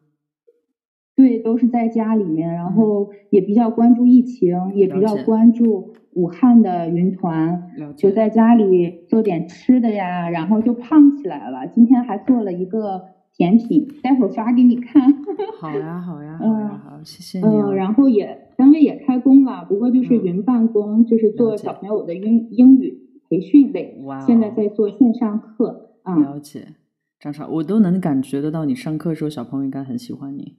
[1.18, 11.66] 对，都是在家里面，然后也比较关注疫情，也比较关注武汉的云团，就在家里做点吃的呀，然后就胖起来了。
[11.68, 13.02] 今天还做了一个
[13.36, 15.02] 甜品，待会儿发给你看。
[15.60, 17.46] 好呀，好呀，嗯，好，谢谢你。
[17.46, 24.00] 嗯，然后也单位也开工了，不过就是云办公，就是做小朋友的英英语培训类。
[24.04, 25.96] 哇，现在在做线上课。
[26.04, 26.76] 啊，了解，
[27.20, 30.58] 张超，我都能感觉得到，你上课的时候小朋友应该很喜欢你。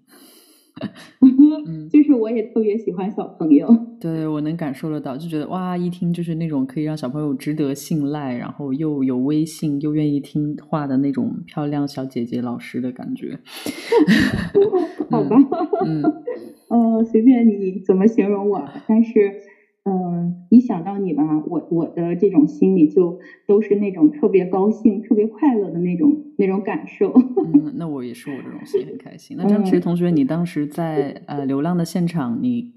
[1.66, 3.68] 嗯，就是我也特别喜欢小朋友，
[4.00, 13.38] 对我能感受得到，就觉得哇，一听就是那种可以让小朋友值得信赖，然后又有威信又愿意听话的那种漂亮小姐姐老师的感觉。
[15.10, 15.36] 好吧，
[15.86, 16.02] 嗯，
[16.68, 19.12] 呃，随便你怎么形容我，但是。
[20.28, 27.12] 嗯，一想到你吧，我我的这种心里就都是那种特别高兴、特别快乐的那种那种感受。
[27.54, 29.36] 嗯，那我也是我这种心很开心。
[29.38, 32.74] 那张驰同学，你当时在呃流浪的现场，你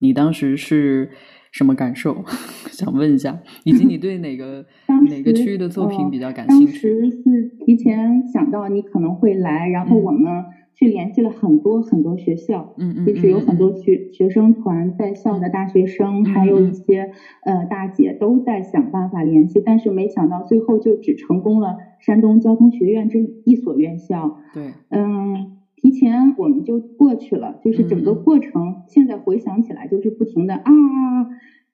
[0.00, 1.10] 你当时是
[1.52, 2.24] 什么感受？
[2.70, 4.64] 想问一下，以及你对哪个
[5.08, 7.00] 哪个区域的作品比较感兴趣？
[7.00, 10.44] 当时是提前想到你可能会来，然后我们。
[10.74, 17.08] 去联系了很多很多学校，嗯嗯，就是有很多学学生团在校的大学生，还有一些
[17.42, 24.32] 呃大姐都在想办法联系，但是没想到最后就只成功了山东交通学院这一所院校。
[24.54, 30.72] 对，嗯，提前我们就过去了，就是整个过程现在回想起来就是不停的啊，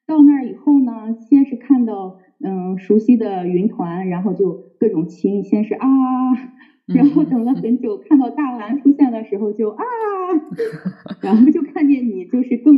[0.06, 5.86] 到那儿以后呢，先是看到嗯熟悉的云团，然后就各种亲，先是啊。
[6.94, 9.84] 然后等了很久，看到大蓝出现的时候就啊，
[11.20, 12.74] 然后就看见你就是更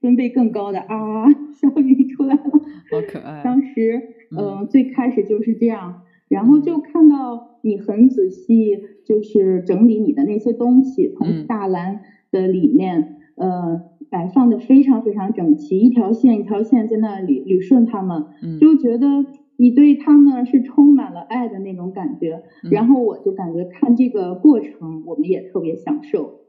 [0.00, 2.42] 分贝更高的啊，小雨出来了，
[2.90, 3.42] 好可爱。
[3.42, 4.02] 当时
[4.36, 13.80] 嗯，最开始就是这样，然后就看到你很仔细，就是整理你的那些东西，从大蓝的里面呃
[14.10, 18.26] 摆放的非常非常整齐，一条线一条线在那里捋顺它们，
[18.60, 19.24] 就觉得。
[19.58, 26.42] 你对他们是充满了爱的那种感觉，然后我就感觉看这个过程，我们也特别享受。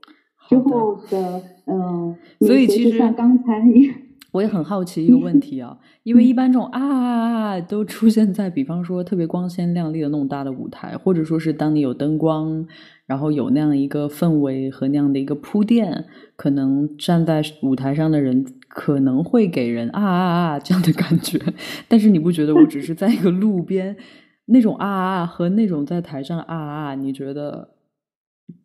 [0.48, 3.90] 之后的嗯，所以其实像刚才你，
[4.32, 12.66] 我也很好奇一个问题啊，因为一般这种啊啊啊都出现在，比方说特别光鲜亮丽的那种大的舞台，或者说是当你有灯光，
[13.06, 18.46] 然后有那样一个氛围和那样的一个铺垫，可能站在舞台上的人。
[18.72, 21.40] 可能会给人啊啊啊这样的感觉，
[21.88, 23.98] 但是你不觉得我只是在一个路边
[24.46, 27.70] 那种啊啊啊和那种在台上啊啊，你觉得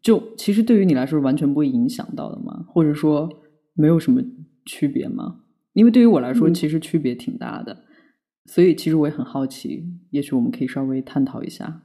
[0.02, 2.66] 就其实对于你来说完全不会影响到的吗？
[2.68, 3.30] 或者说
[3.72, 4.20] 没有什么
[4.66, 5.36] 区别吗？
[5.74, 7.84] 因为对于我来说其实区别挺大的，
[8.46, 11.82] 所以其实我也很好奇，也许我们可以稍微探讨一下。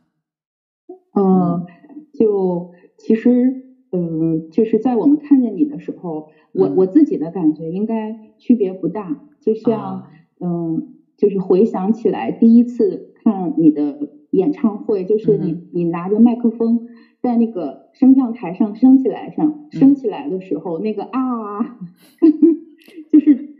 [1.13, 1.65] 嗯，
[2.13, 3.65] 就其实。
[3.91, 9.25] 嗯，就是在我们看见你的时候，我我自己的感觉应该区别不大。
[9.41, 10.03] 就像
[10.39, 13.97] 嗯，就是回想起来第一次看你的
[14.29, 16.87] 演唱会，就是你你拿着麦克风
[17.19, 21.79] 在那个升降台上升起来上升起来的时候，那个啊，
[23.11, 23.55] 就是。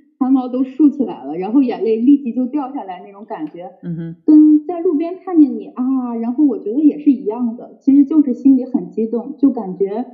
[0.48, 10.06] 都竖起来了，然后眼泪立即就掉下来那种感觉，嗯哼，跟在路边看见你啊，然后我觉得也是一样的，其实就是心里很激动，就感觉，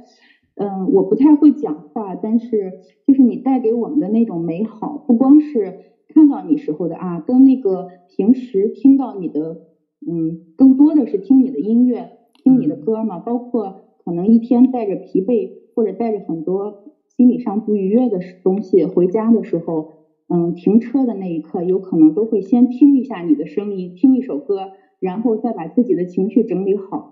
[0.55, 2.73] 嗯，我不太会讲话，但是
[3.05, 5.75] 就是你带给我们的那种美好，不光是
[6.07, 9.59] 看到你时候的啊，跟那个平时听到你的，
[10.07, 16.75] 嗯，更多的是听你的音乐，听你的歌嘛，包括可能一天带着疲惫或者带着很多。
[17.07, 19.87] 心理上不愉悦的东西，回家的时候，
[20.27, 27.11] 嗯，停车的那一刻，有可能都会先听一下你的声音，听一首歌，然后再把自己的情绪整理好，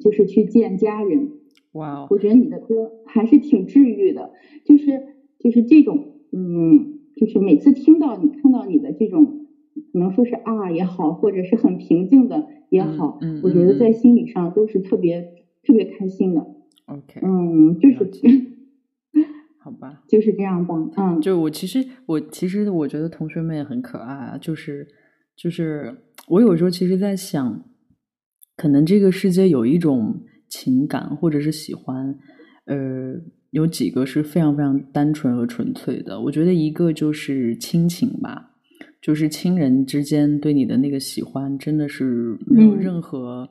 [0.00, 1.30] 就是去见家人。
[1.72, 4.30] 哇，我觉得你的歌还是挺治愈的，
[4.64, 5.02] 就是
[5.38, 9.46] 就是这种，嗯，就是每次听到你看到你的这种，
[9.92, 15.26] 可能说是啊也好，或者是很平静的也好，嗯，我觉得在心理上都是特别
[15.62, 16.46] 特别开心的。
[16.86, 18.55] OK，嗯，就是。
[19.66, 20.76] 好吧，就是这样吧。
[20.96, 24.38] 嗯，就我其实我其实我觉得同学们也很可爱啊。
[24.38, 24.86] 就是
[25.34, 25.92] 就是
[26.28, 27.64] 我有时候其实在想，
[28.56, 32.16] 可能这个世界有一种情感或者是喜欢，
[32.66, 33.14] 呃，
[33.50, 36.20] 有几个是非常非常单纯和纯粹的。
[36.20, 38.52] 我觉得一个就是亲情吧，
[39.02, 43.48] 就是亲人之间对你的那个喜欢，真的是没有任何。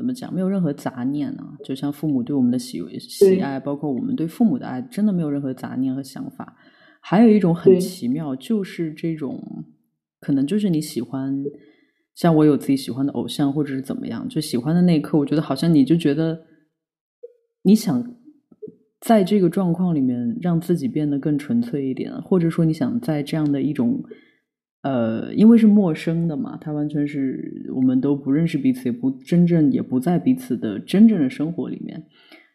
[0.00, 0.32] 怎么讲？
[0.32, 1.44] 没有任何杂念呢？
[1.62, 6.56] 就像父母对我们的喜喜爱，包括我们对父母的爱，真的没有任何杂念和想法。
[7.02, 9.38] 还有一种很奇妙，就是这种
[10.18, 11.44] 可能就是你喜欢，
[12.14, 16.40] 像我有自己喜欢的偶像，或者是怎么样，就喜欢的那一刻，我觉得好像你就觉得
[17.64, 18.16] 你想
[19.02, 24.02] 在这个状况里面让自己变得更纯粹一点，或者说你想在这样的一种。
[24.82, 32.02] 呃，因为是陌生的嘛，他完全是我们都不认识彼此，也不真正也不在彼此的真正的生活里面。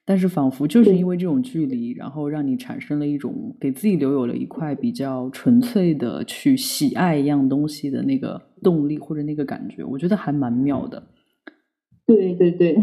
[0.08, 11.04] 但是仿佛就是因为这种距离，然后让你产生了一种给自己留有了一块比较纯粹的去喜爱一样东西的那个动力或者那个感觉，我觉得还蛮妙的。
[12.08, 12.76] 对对对，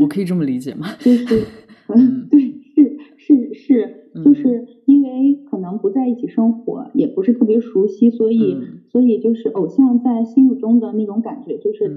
[0.00, 0.88] 我可以这么理解吗？
[0.98, 1.44] 就是
[1.94, 5.10] 嗯，对，是是是，就是因为。
[5.50, 8.54] 可能不在一起生活，也不是特别熟悉，所以
[8.86, 11.88] 所以就是偶像在心目中的那种感觉就是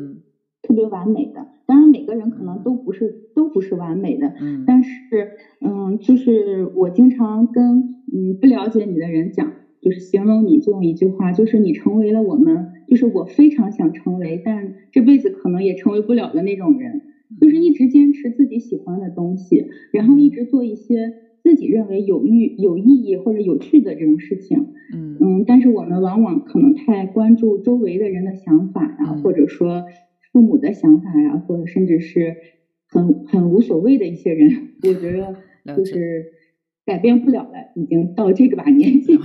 [0.61, 1.45] 特别完美的。
[1.65, 4.31] 当然每个人可能都不是都不是完美的，
[4.65, 5.27] 但是
[5.59, 7.79] 嗯，就是我经常跟
[8.13, 17.01] 嗯不了解你的人讲，就是形容你就用一句话，就是你成为了我们，就是我非常想成为，但这辈子可能也成为不了的那种人，
[17.41, 21.11] 就是一直坚持自己喜欢的东西，然后一直做一些。
[21.47, 24.73] 自己认为有欲有意义或者有趣的这种事情。
[24.93, 29.85] 嗯嗯，但是我们往往可能太关注周围的人的想法呀，或者说
[30.33, 32.35] 父母的想法呀，或者甚至是
[32.89, 35.35] 很很无所谓的一些人， 我觉得
[35.77, 36.25] 就是
[36.85, 39.17] 改变不了了，已经到这个把年纪。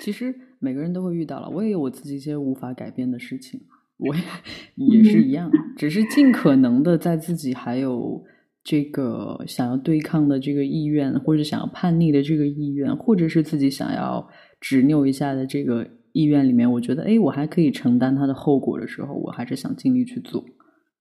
[0.00, 3.60] 其实每个人都会遇到了，我也有我自己一些无法改变的事情，
[3.98, 4.22] 我也
[4.76, 8.22] 也是一样，只是尽可能的在自己还有
[8.64, 14.28] 这个想要对抗的这个意愿，或者想要叛逆的这个意愿，或者是自己想要。
[14.64, 20.44] 执拗一下的这个意愿里面，我觉得，哎，我还可以承担它的后果的时候，我还是想尽力去做，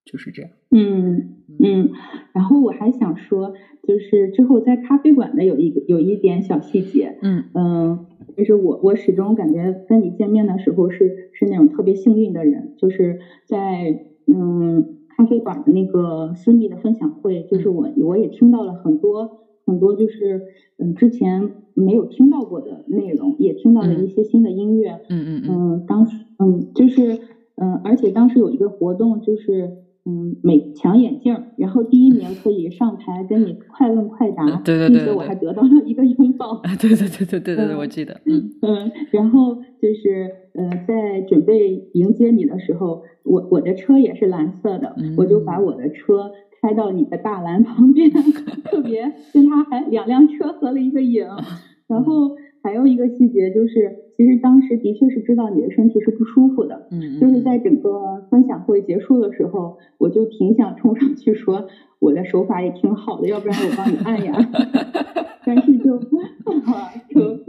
[0.03, 0.49] 就是这样。
[0.71, 1.91] 嗯嗯，
[2.33, 3.53] 然后我还想说，
[3.87, 19.29] 就是之后在咖啡馆的有一个有一点小细节，嗯嗯，就是我我始终感觉跟你见面的时候是是那种特别幸运的人，就是在嗯咖啡馆的那个私密的分享会，就是我我也听到了很多。
[19.67, 20.41] 很多就是
[20.77, 24.99] 嗯之前没有听到过的内容，也听到了一些新的音乐。
[25.09, 25.83] 嗯嗯嗯。
[25.85, 27.19] 当时嗯就是
[27.55, 29.71] 嗯，而且当时有一个活动，就是
[30.05, 34.45] 嗯美强眼镜，然后第一名可以上台跟你快问快答。
[34.63, 34.97] 对对对。
[34.97, 36.61] 并且我还得到了一个拥抱。
[36.79, 38.19] 对对对对对对对，我记得。
[38.25, 46.31] 嗯嗯，然后就是呃在准备迎接你的时候，我我的车也是蓝色的，我就把我的车。
[46.63, 48.11] 开到你的大蓝 旁边，
[48.65, 51.25] 特别跟他还两辆车合了一个影。
[51.87, 56.87] 然后还有一个细节就是，其实当时的确是知道你的身体是不舒服的。
[56.91, 61.67] 嗯就是在整个分享会结束的时候，我就挺想冲上去说，
[61.99, 64.33] 我的手法也挺好的，要不然我帮你按呀。
[65.43, 65.97] 但是就
[67.09, 67.39] 就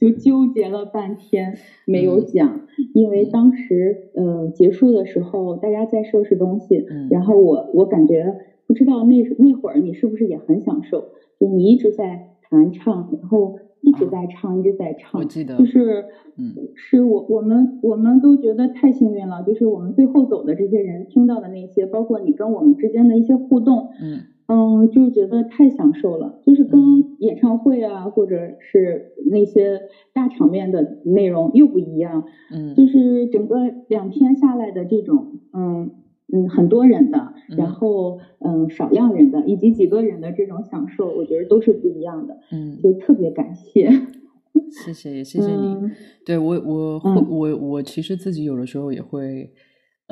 [0.00, 8.34] 就纠结了半天没有讲，因为当时呃结束的时候大家在收拾东西，然后我我感觉
[8.66, 16.04] 不知道那那会儿你是不是也很享受，就你一直在弹唱，然后一直在唱一直在唱，我记得就是
[16.36, 16.54] 嗯。
[16.74, 24.20] 是我我们我们都觉得太幸运了，就是我们最后走的这些人听到的那些，包括你跟我们之间的一些互动，嗯。
[24.52, 26.80] 嗯，就是觉得太享受了，就是跟
[27.20, 29.80] 演唱会啊，或者是那些
[30.12, 32.24] 大场面的内容又不一样。
[32.52, 35.92] 嗯，就是整个两天下来的这种，嗯
[36.32, 42.38] 嗯，很多人的，然后嗯少量人的，以及几个人的这种享受，我觉得都是不一样的。
[42.52, 43.90] 嗯，就特别感谢，
[44.84, 45.76] 谢谢，也谢谢你。
[46.24, 49.52] 对我，我我我其实自己有的时候也会。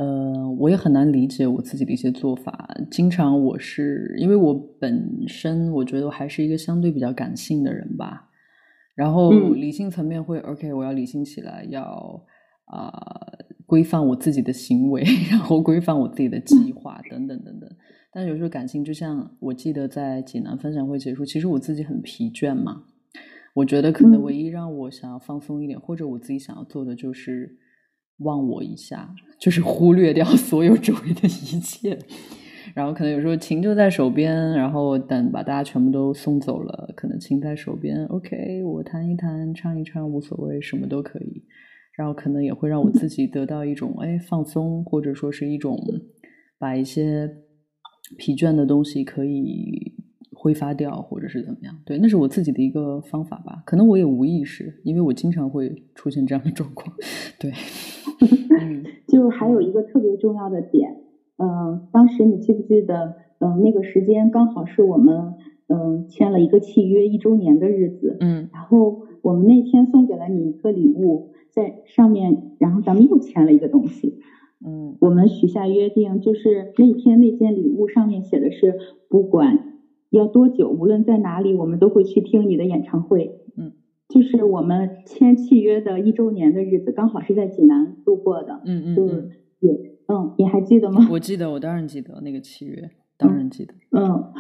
[0.01, 2.69] 呃，我也很难理解我自己的一些做法。
[2.89, 8.31] 经常我是因为我本身我觉得我还是一个相对比较感性的人吧，
[8.95, 12.25] 然后理性层面会 OK，我要理性起来，要
[12.67, 13.28] 啊
[13.69, 17.71] 规范我自己的行为， 然后规范我自己的计划等等等等。
[18.13, 22.85] 但有时候感情，就像我记得在济南分享会结束，其实我自己很疲倦嘛。
[23.55, 27.59] 我觉得可能唯一让我想要放松一点，或者我自己想要做的就是。
[28.23, 31.97] 忘我一下，就是忽略掉所有周围的一切，
[32.75, 41.45] 然后可能有时候琴就在手边，然后等把大家全部都送走了，可能琴在手边，OK，我弹一弹，唱一唱，无所谓，什么都可以。
[41.99, 45.77] 然后可能也会让我自己得到一种哎放松，或者说是一种
[46.59, 47.29] 把一些
[48.17, 49.95] 疲倦的东西可以。
[50.41, 51.75] 挥发掉，或者是怎么样？
[51.85, 53.61] 对，那是我自己的一个方法吧。
[53.67, 56.95] 可能我也无意识，因为我经常会出现这样的状况。
[57.41, 57.51] 对，
[59.09, 60.97] 就还有一个特别重要的点，
[61.39, 63.17] 嗯，当时你记不记得？
[63.41, 65.35] 嗯，那个时间刚好是我们
[65.67, 68.17] 嗯签了一个契约一周年的日子。
[68.21, 74.21] 嗯，然后我们那天送给了你一个礼物，在上面，然后咱们又签了一个东西。
[74.65, 78.77] 嗯，我们许下约定，就是那天那件礼物上面写的是
[79.09, 79.75] 不管。
[80.11, 80.71] 要多久？
[80.71, 83.41] 无论在哪里，我们都会去听你的演唱会。
[83.59, 83.73] 嗯，
[84.09, 88.63] 就是我们签契约的一周年的日子，刚好是在济南度过的。
[88.65, 89.31] 嗯嗯，就是
[89.61, 89.73] 也
[90.07, 91.07] 嗯，你还记得吗？
[91.11, 93.75] 我记得，我当然记得那个契约，当然记得。
[93.91, 94.33] 嗯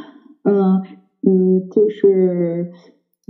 [0.44, 0.82] 嗯
[1.22, 2.72] 嗯，就是。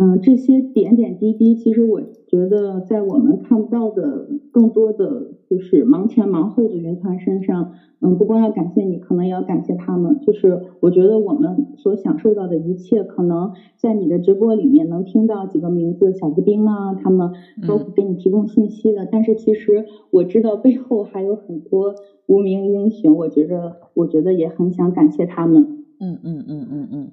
[0.01, 7.67] 嗯，这些点点滴滴，其实我觉得在我们看不到的更多的就是忙前忙后的云团身上，
[8.01, 10.17] 嗯，不光要感谢你，可能也要感谢他们。
[10.21, 17.33] 就是我觉得我们所享受到的一切，可能在你的直播里面能听到几个名字，小布丁啊，他们
[17.67, 19.05] 都给你提供信息的。
[19.05, 21.97] 但是其实我知道背后还有很多
[22.27, 25.67] 无名英雄，我觉着，我觉得也很想感谢他们。
[25.99, 26.89] 嗯嗯嗯嗯嗯。
[26.91, 27.11] 嗯，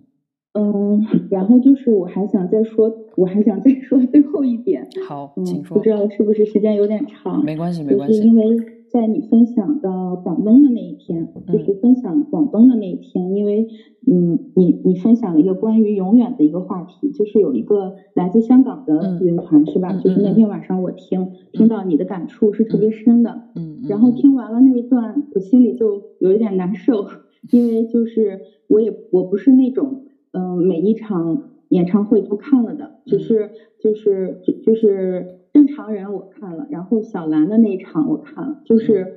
[1.30, 4.88] 然后就是我还想再说，我还想再说最后一点。
[5.08, 5.78] 好，请说。
[5.78, 7.44] 不知道是不是时间有点长？
[7.44, 8.18] 没关系，没关系。
[8.18, 13.68] 就是因为在你分享到广东的那一天，就是分享广东的那一天，因为
[14.08, 19.92] 嗯，你你分享了一个关于永远的一个话题，就是有一个来自香港的乐团是吧？
[19.94, 27.06] 就是那天晚上我听听到你的感触是特别深的，嗯，然后听完了那一段，我心里就有一点难受，
[27.52, 30.04] 因为就是我也我不是那种
[30.36, 35.42] 嗯每一场演唱会都看了的，只是就是就是。
[35.56, 39.08] 正常人我看了，然后小兰的那一场我看了，就是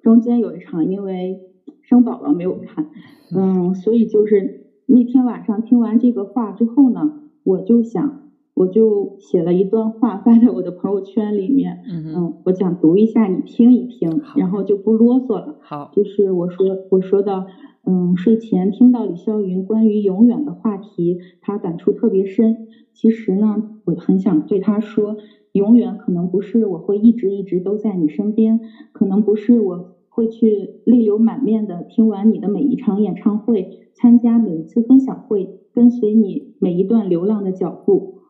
[0.00, 1.38] 中间有一场因为
[1.82, 2.88] 生宝宝没有看，
[3.36, 15.56] 嗯，所以就是那天晚上听完这个话之后呢，我就想，我就写了一段话发在我的朋友圈里面，嗯，我想读一下你听一听，然后就不啰嗦了。
[15.60, 17.46] 好，就是我说我说的，
[17.84, 22.68] 嗯，睡前听到李霄云关于永远的话题，他感触特别深。
[22.92, 25.16] 其实呢，我很想对他说。
[25.52, 28.58] 永远可能不是我会一直一直都在你身边，
[28.92, 38.21] 可能不是我会去泪流满面的听完你的每一场演唱会，参加每一次分享会，跟随你每一段流浪的脚步。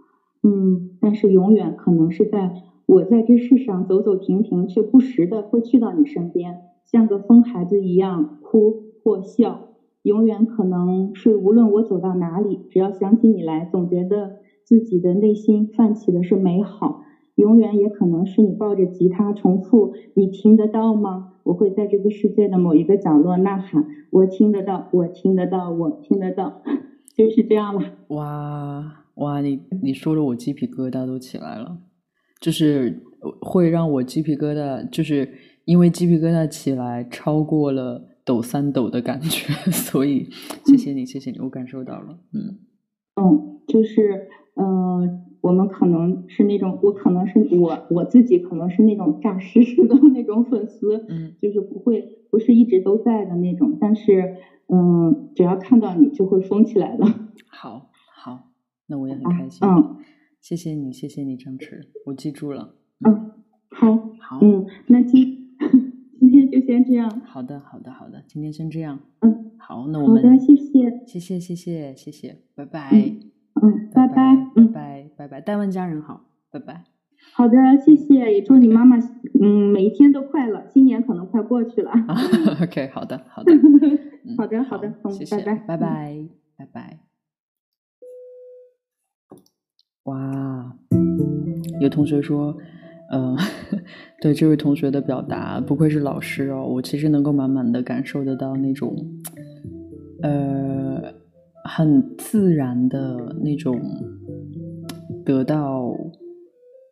[0.43, 2.53] 嗯，但是永远可能是在
[2.87, 9.63] 我在这世上走走停停，却不时的会去到你身边，像个疯孩子一样哭或笑。
[10.03, 14.33] 永远可能是无论我走到哪里，只要想起你来，总觉得
[14.65, 16.97] 自己的内心泛起的是美好。
[17.37, 21.23] 永远也可能是你抱着吉他重复，你听得到吗？
[21.45, 26.55] 我会在这个世界的某一个角落呐喊，我听得到，我听得到，我听得到，
[27.15, 27.81] 就是这样了。
[28.09, 31.79] 哇哇，你你说的我鸡皮疙瘩都起来了，
[32.41, 33.03] 就是
[33.41, 35.29] 会让我鸡皮疙瘩，就是
[35.65, 40.29] 因为鸡皮疙瘩起来超过了抖三抖的感觉， 所以
[40.65, 42.59] 谢谢你，谢谢你，我感受到了，嗯
[43.17, 45.27] 嗯，就是嗯。
[45.43, 54.37] 我们可能是那种，我可能是我我自己可能是那种诈尸式的那种粉丝，嗯， 就是不会不是一直都在的那种，但是
[54.69, 57.05] 嗯，只要看到你就会疯起来的。
[57.49, 57.91] 好，
[58.93, 59.67] 那我也很开心。
[59.67, 59.97] 嗯，
[60.39, 62.75] 谢谢你，谢谢你，张弛，我记住了。
[63.09, 63.33] 嗯，
[63.71, 65.57] 好，好，嗯，那今
[66.21, 67.09] 今天就先这样。
[67.25, 69.01] 好的，好的，好的，今天先这样。
[69.23, 72.91] 嗯，好，那我们好的，谢谢，谢谢，谢谢，谢谢，拜拜。
[73.63, 76.85] 嗯，拜拜，拜拜，拜拜，代问家人好，拜拜。
[77.33, 78.99] 好的，谢谢，也祝你妈妈，
[79.41, 80.67] 嗯，每一天都快乐。
[80.69, 81.91] 新年可能快过去了。
[82.61, 83.53] OK，好的，好的，
[84.37, 86.29] 好的，好的，谢谢，拜拜，拜拜，
[86.59, 87.12] 拜拜。
[90.05, 90.77] 哇，
[91.81, 92.57] 有同学说，
[93.13, 93.37] 嗯，
[94.21, 98.97] 对这位同学的表达，不愧是老师哦，我其实能够满满的感受得到那种，
[100.23, 101.13] 呃。
[101.65, 103.81] 很自然的那种
[105.25, 105.95] 得到，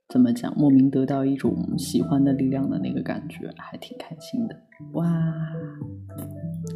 [0.09, 0.57] 怎么讲？
[0.57, 4.55] 莫名得到一种喜欢的力量的那个感觉，还挺开心的。
[4.93, 5.35] 哇，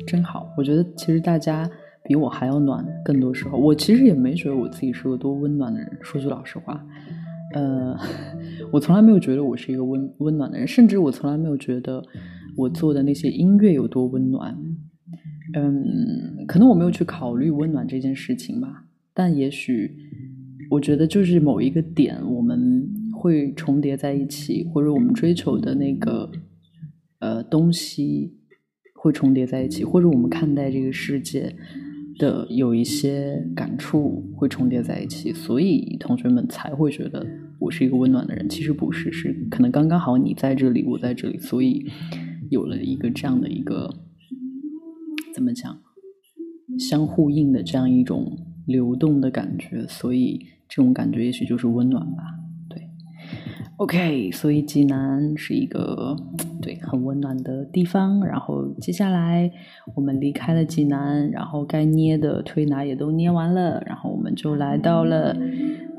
[0.09, 0.53] 真好！
[0.59, 1.71] 我觉得其实大家
[2.07, 5.99] 比我还要暖，更多时候我其实也没觉得我自己是个多温暖的人。
[6.03, 6.87] 说句老实话，
[7.55, 7.97] 呃，
[8.71, 12.05] 我从来没有觉得我是一个温温暖的人，甚至我从来没有觉得
[12.57, 14.57] 我做的那些音乐有多温暖。
[15.55, 19.97] 嗯，可能我没有去考虑温暖这件事情吧，但也许
[20.71, 26.31] 我觉得就是某一个点，我们会重叠在一起，或者我们追求的那个
[27.21, 28.35] 呃东西
[28.95, 31.55] 会重叠在一起，或者我们看待这个世界
[32.19, 37.27] 的有一些感触会重叠在一起，所以同学们才会觉得
[37.59, 38.49] 我是一个温暖的人。
[38.49, 41.87] 其实不是，是可能刚刚好你在这里，我在这里，所以
[42.51, 43.91] 有了一个这样的一个。
[45.35, 45.81] 怎么讲？
[46.79, 52.23] 相互应的这样一种流动的感觉，所以这种感觉也许就是温暖吧。
[53.77, 56.17] ，OK，所以济南是一个
[56.63, 58.25] 对很温暖的地方。
[58.25, 59.51] 然后接下来
[59.95, 65.37] 我们离开了济南，然后该捏的推拿也都捏完了，然后我们就来到了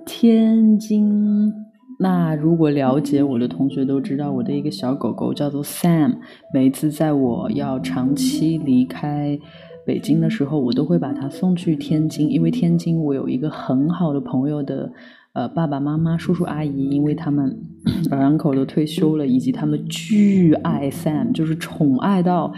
[0.06, 1.54] 天津。
[1.98, 6.18] 那如果了解我的同学都知道，我的一个小狗狗叫做 Sam。
[6.54, 9.40] 每次在我要长期离开
[9.86, 14.92] 北京的时候，我都会把它送去天津，因为天津我有一个很好的朋友的
[15.36, 17.56] 呃爸爸妈妈、叔叔阿姨，因为他们
[18.10, 22.54] 老两口都退休了，以及他们巨爱 Sam，就是宠爱到，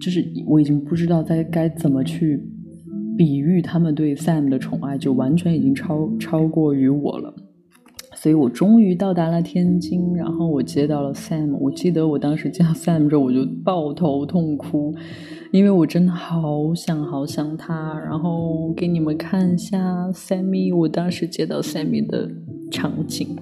[0.00, 2.40] 就是我已经不知道该该怎么去
[3.16, 7.34] 比喻他们对 Sam 的宠爱，就完全已经超超过于我了。
[8.20, 11.56] 所以我终于到达了天津，然后我接到了 Sam。
[11.56, 14.92] 我记得我当时见到 Sam 之后，我就抱头痛哭，
[15.52, 17.96] 因为我真的好想好想他。
[18.00, 22.28] 然后给你们看一下 Sammy，我当时接到 Sammy 的
[22.72, 23.36] 场景。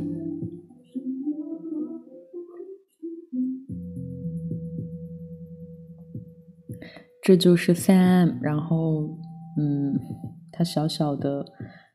[7.23, 9.09] 这就是 Sam，然后，
[9.59, 9.99] 嗯，
[10.53, 11.47] 他小小的，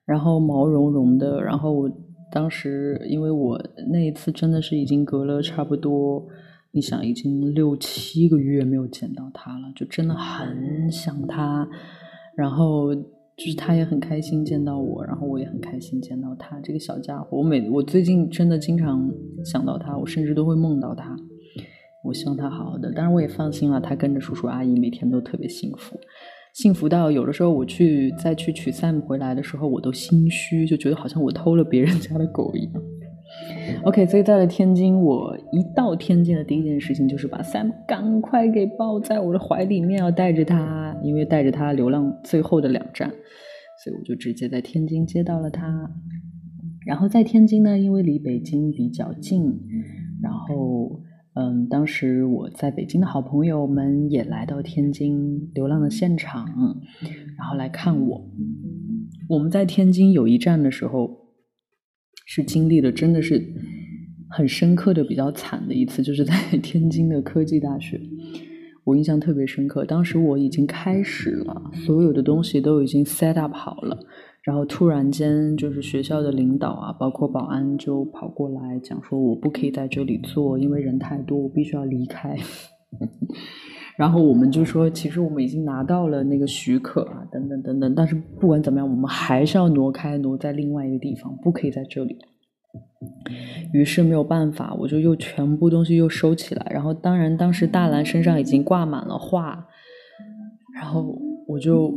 [0.04, 1.90] 然后毛茸茸的，然后我
[2.32, 3.62] 当时因为我
[3.92, 6.26] 那一次真的是已经隔了差不多，
[6.72, 11.68] 你想已经六七个月没有见到他了，就真的很想他，
[12.36, 19.12] 然后就是他也很开心见到我，然后我也很开心见到他这个小家伙，我每我最近真的经常
[19.44, 21.16] 想到他，我甚至都会梦到他。
[22.04, 23.80] 我希望他好好的，当然我也放心了。
[23.80, 26.00] 他跟着叔叔阿姨每天都特别幸福，
[26.54, 32.74] 幸福到有的时候我去再去取 Sam 回来的时候，我都心虚，就觉得好像我偷了别人家的狗一样。
[33.84, 45.90] OK，所以在了天津，我一到天津的第一件事情就是把 Sam 赶快给抱在我的怀里面，要带着他，因为带着他流浪最后的两站，所以我就直接在天津接到了他。
[46.86, 49.42] 然后在天津呢，因为离北京比较近，
[50.22, 51.02] 然后。
[51.34, 56.46] 嗯，当时我在北京的好朋友们也来到天津流浪的现场，
[57.38, 58.30] 然后来看我。
[59.30, 61.30] 我们在天津有一站的时候，
[62.26, 63.42] 是经历了真的是
[64.30, 67.98] 很深刻的、比较惨的一次，就是在 天津的科技大学，
[68.84, 69.86] 我印象特别深刻。
[69.86, 73.98] 当时我已经开始了，所有的东西都已经 set up 好了。
[74.44, 82.36] 然后突然间，就是学校的领导啊，包括保安就跑过来讲说，我不可以在这里做，因为人太多，我必须要离开。
[83.96, 92.18] 然后我们就说，其实我们已经拿到了那个许可啊，等等等等，但是不管怎么样，我们还是要挪开，挪在另外一个地方，不可以在这里。
[93.74, 96.66] 于是没有办法，我就又全部东西又收起来。
[96.72, 99.68] 然后当然，当时大兰身上已经挂满了画，
[100.74, 101.16] 然后。
[101.48, 101.94] 我就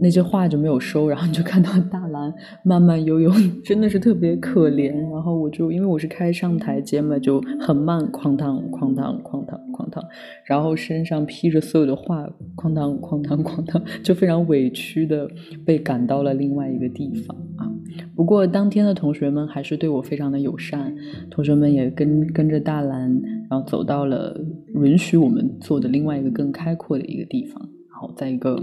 [0.00, 2.32] 那些画就没有收，然后你就看到大蓝
[2.62, 3.30] 慢慢悠悠，
[3.64, 4.92] 真的是特别可怜。
[5.10, 10.04] 然后我就因为我是开上台阶嘛，就很慢，哐当哐当哐当哐当，
[10.44, 15.28] 然后身上披着所有的画，哐当哐当哐当，就非常委屈的
[15.64, 17.70] 被赶到了另外一个地方啊。
[18.14, 20.94] 不过当天的同学们还是对我非常的友善，
[21.30, 23.10] 同学们也跟跟着大蓝，
[23.50, 24.38] 然后走到了
[24.74, 28.62] 允许我们坐的另外一个更开阔的一个地方，然后在一个。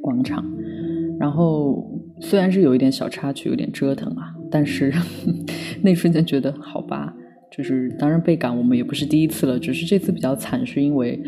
[0.00, 0.44] 广场，
[1.18, 1.84] 然后
[2.20, 4.92] 虽然是有一点小插曲，有点折腾啊，但是
[5.82, 7.14] 那瞬间觉得好吧，
[7.50, 11.20] 就是当然被赶我们也不是第一次了，只是这次比较惨，是因为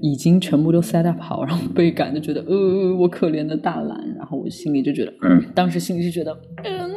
[0.00, 5.12] 已经全部都 set up 好，然后被赶就觉得呃，我可怜的大懒，然后我心里就觉得，
[5.54, 6.32] 当时心里就觉得，
[6.64, 6.90] 嗯，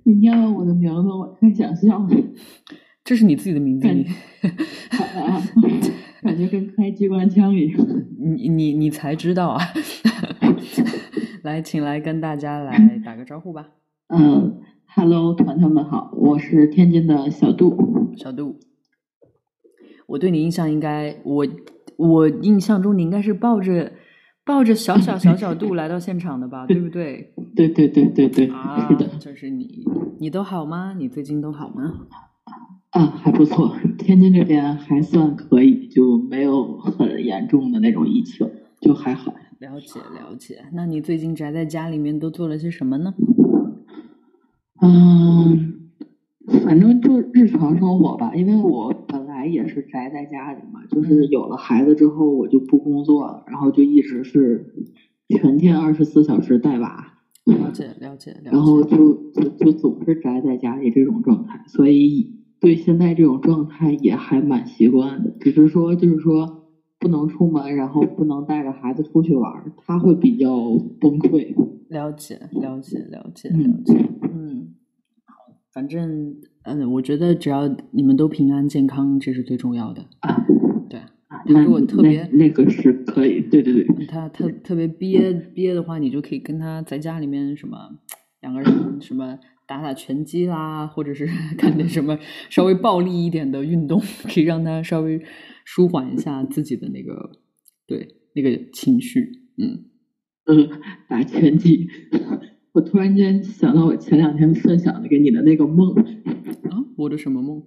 [0.05, 2.09] 你念了我的名字，我太想笑了。
[3.03, 3.89] 这是你自己的名字，
[6.23, 7.85] 感觉跟开机关枪一样。
[8.17, 9.61] 你你你才知道啊！
[11.43, 13.71] 来，请来跟大家来打个招呼吧。
[14.07, 14.61] 嗯
[14.95, 18.59] ，Hello，团团们好，我是天津的小杜，小杜。
[20.07, 21.47] 我对你印象应该，我
[21.97, 23.93] 我印象中你应该是抱着
[24.45, 27.35] 抱着小小小小度来到现场的吧，对不对？
[27.55, 29.85] 对对对对对，是的，就 是你，
[30.19, 30.95] 你都好吗？
[30.97, 32.07] 你最近都好吗？
[32.93, 38.51] 啊，还不错，天津这边还算可以，就没有很严重的那种疫情，
[38.81, 39.35] 就还好。
[39.59, 43.13] 了解了解，那你最近宅在家里面都做了些什么呢？
[44.81, 45.75] 嗯。
[46.69, 54.75] 反正就日常生活吧，因为我本来也是宅在家里嘛，就是有了孩子之后我就不工作了，然后就一直是
[55.29, 57.15] 全天二十四小时带娃。
[57.47, 58.51] 了解了解了解。
[58.53, 65.31] 然后就就就总是宅在家里这种状态，所以对现在这种状态也还蛮习惯的。
[65.41, 66.67] 只是说就是说
[67.01, 70.55] 不能出门，然后不能带着孩子出去玩，他会比较
[71.01, 71.55] 崩溃。
[71.89, 74.18] 了解了解了解了解，嗯。
[75.73, 80.03] 反正，嗯，我觉得只要你们都平安健康，这是最重要的。
[80.21, 80.45] 啊，
[80.89, 87.77] 对，他如果特别那个是可以，对对对，他特特别憋 憋的话，你就可以跟他在家里面什么
[88.41, 92.19] 两个人 什么打打拳击啦，或者是 干点什么
[92.51, 95.21] 稍微暴力一点的运动，可以让他稍微
[95.65, 97.31] 舒缓一下自己的那个
[97.87, 99.45] 对那个情绪。
[99.59, 99.85] 嗯
[100.47, 100.67] 嗯，
[101.09, 101.87] 打拳击，
[102.79, 105.93] 我突然间想到我前两天分享的给你的那个梦
[106.71, 107.61] 啊，我的什么梦？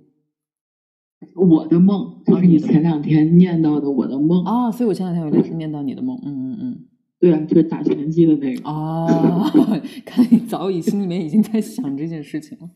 [1.36, 6.80] 我的梦就是你前两天念叨的我的梦啊，所以我前两天有念叨你的梦，嗯嗯嗯，
[7.20, 9.06] 对啊，就是打拳击的那个哦，
[10.06, 12.70] 看你早已心里面已经在想这件事情了。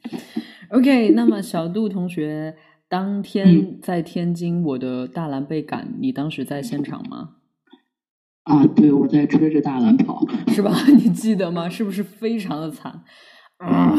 [0.72, 2.54] OK，那么小杜同学
[2.90, 7.36] 当天在天津，我的大蓝被赶，你当时在现场吗？
[8.46, 10.74] 啊，对，我在追着大蓝跑，是吧？
[10.98, 11.70] 你记得吗？
[11.70, 13.04] 是不是非常的惨
[13.58, 13.96] 啊？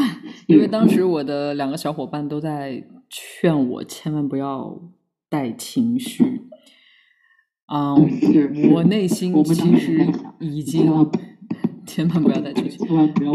[0.47, 2.83] 因为当时我的两个小伙伴都在。
[3.09, 4.81] 劝我千万不要
[5.29, 6.41] 带情绪
[7.65, 7.95] 啊！
[7.95, 10.05] 我内心其实
[10.41, 10.85] 已经
[11.85, 13.31] 千万不要带情绪， 千万不要。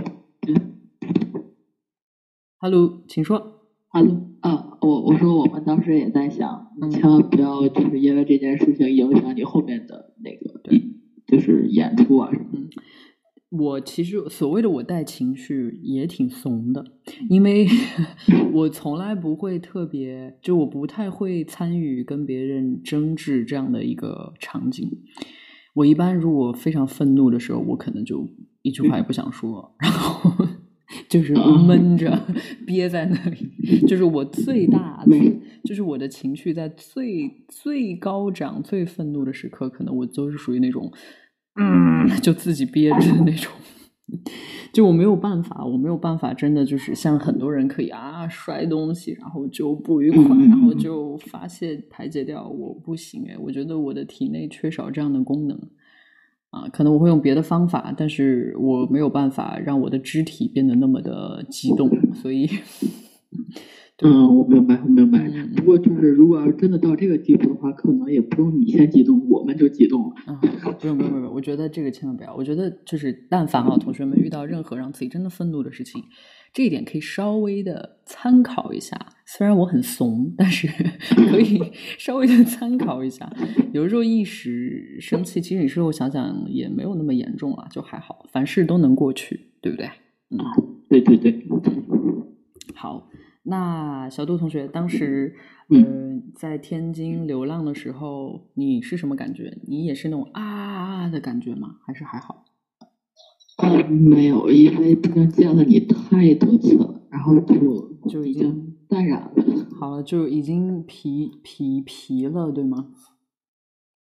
[2.59, 3.63] Hello，请说。
[3.89, 10.52] Hello，啊，我我说我们当时也在想，千万不要就是因为这件事情影响你后面的那个，
[11.33, 12.47] 就是演出啊什么。
[13.51, 16.83] 我其实所谓的我带情绪也挺怂的，
[17.29, 17.67] 因为
[18.51, 24.91] 我从来不会特别，就我不太会参与跟别人争执这样的一个场景。
[25.75, 28.27] 我一般如果非常愤怒的时候，我可能就
[28.63, 30.47] 一句话也不想说，然后
[31.11, 32.19] 就是闷着
[32.67, 33.51] 憋在那里。
[33.87, 35.17] 就是我最大 的，
[35.65, 40.91] 就是我的情绪在最最高涨、最愤怒的时刻，可能我都是属于那种。
[41.57, 43.53] 嗯， 就自己憋着的那种，
[44.73, 52.49] 就我没有办法，我没有办法，真的就是像很多人可以啊摔东西，然后就不愉快，然后就发泄排解掉。
[52.49, 55.59] 我不行哎，我觉得我的体内缺少这样的功能
[56.51, 62.49] 啊，可能我会用别的方法，但是我没有办法让我的肢体变得那么的激动，所以。
[64.01, 65.29] 嗯，我明白，我明白。
[65.55, 70.15] 不过就是，如果要是真的到这个地步的话，可能也不用你先激动，我们就激动了。
[70.27, 70.37] 嗯，
[70.81, 71.33] 不用，不用，不用。
[71.33, 72.35] 我觉得这个千万不要。
[72.35, 76.03] 我觉得就是，但凡啊，同学们遇到任何让自己真的愤怒的事情，
[76.53, 78.99] 这一点可以稍微的参考一下。
[79.27, 80.67] 虽然我很怂，但是
[81.31, 81.63] 可以
[81.97, 83.31] 稍微的参考一下。
[83.73, 89.87] 有的时候一时生气，其实你事后想想也没有那么严重了，就还好，凡事都能过去，对不对？
[90.31, 90.39] 嗯，
[90.89, 91.47] 对对对。
[92.75, 93.09] 好。
[93.45, 95.35] 那小杜同学当时，
[95.69, 99.59] 嗯，在天津流浪的时候，你是什么感觉？
[99.67, 101.77] 你也是那种啊啊啊的感觉吗？
[101.85, 102.45] 还是还好？
[103.89, 109.33] 没有，因为毕竟见了你太多次了，然后就就已经淡然了。
[109.79, 112.91] 好了，就已经疲疲疲了，对吗？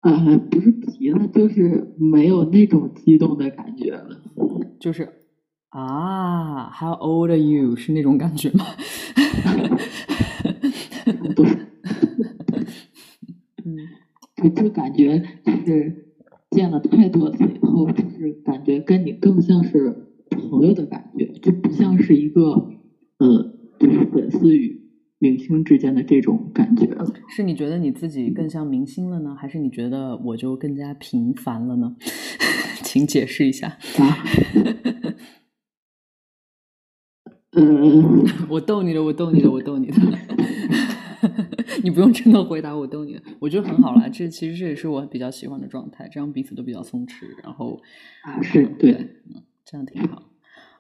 [0.01, 4.21] 啊，不是疲了，就是没有那种激动的感觉了，
[4.79, 5.20] 就是。
[5.71, 7.77] 啊，How old are you？
[7.77, 8.67] 是那种感觉吗？
[13.65, 16.15] 嗯，就感觉就是
[16.51, 22.69] 见了太多次以后，就是感觉跟你更像是朋友的感觉，就不像是一个
[23.19, 24.81] 呃，就是粉丝与
[25.21, 26.89] 明星之间的这种感觉。
[27.29, 31.95] 是你觉得你自己更像明星了呢，还是你觉得我就更加平凡了呢？
[32.83, 33.79] 请解释一下。
[37.53, 39.97] 嗯，我逗你的，我逗你的，我逗你的，
[41.83, 44.09] 你不用真的回答，我逗你的，我觉得很好啦。
[44.09, 47.81] 这其实这也是我比较喜欢的状态，这样彼此都比较松弛，然后
[48.23, 48.93] 啊，是对，
[49.27, 50.23] 嗯，这样挺好。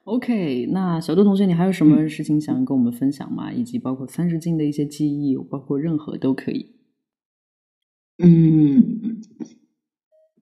[0.04, 3.52] OK，那小杜同学，你还有什么事情想跟我们分享吗？
[3.52, 6.74] 以及包括三十斤的一些记忆，包括任何都可以。
[8.22, 9.20] 嗯，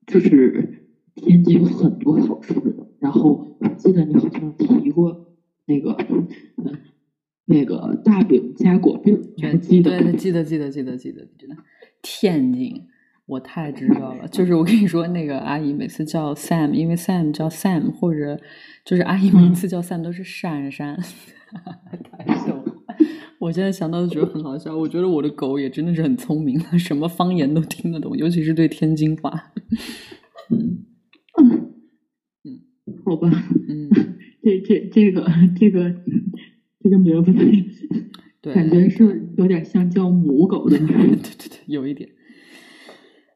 [0.07, 5.25] 就是天津有很多好吃的，然后我记得你好像提过。
[5.69, 5.97] 那个，
[7.45, 9.17] 那个大饼加果饼，
[9.61, 11.55] 记得对，记得记得记得记得记得。
[12.01, 12.87] 天津，
[13.27, 14.27] 我太知道了。
[14.29, 18.41] 就是我跟你说，那个阿姨每次叫 Sam，因为 Sam 叫 Sam，或者
[18.85, 20.99] 就是阿姨每次叫 Sam 都是珊珊，
[22.11, 22.75] 太逗了。
[23.39, 24.75] 我现在想到都觉得很好笑。
[24.75, 29.53] 我觉得我的狗也真的是很聪明，什么方言都听得懂，尤其是对天津话。
[30.51, 30.87] 嗯
[32.45, 32.61] 嗯，
[33.05, 33.29] 好吧，
[33.69, 33.91] 嗯。
[34.43, 35.27] 这这这个
[35.59, 35.95] 这个
[36.81, 37.33] 这个名字，
[38.41, 42.09] 对，感觉是有点像叫母狗的名字， 对对对，有一点。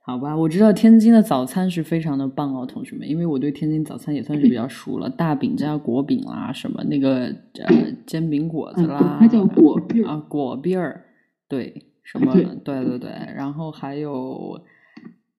[0.05, 11.05] 好吧，我知道天津的早餐是非常的棒哦，同学们，因为我对天津早餐也算是比较熟了，大饼加果饼啦，什么那个呃煎饼果子啦，它叫果篦啊，果饼儿，
[11.48, 12.32] 对，什么，
[12.64, 14.61] 对对对，然后还有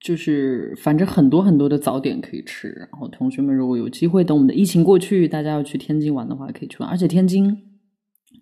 [0.04, 2.68] 就是反正很多很多的早点可以吃。
[2.68, 6.90] 然后同学们如果有机会，等我们的疫情过去，大家要去天津玩的话，可以去玩。
[6.90, 7.56] 而且天津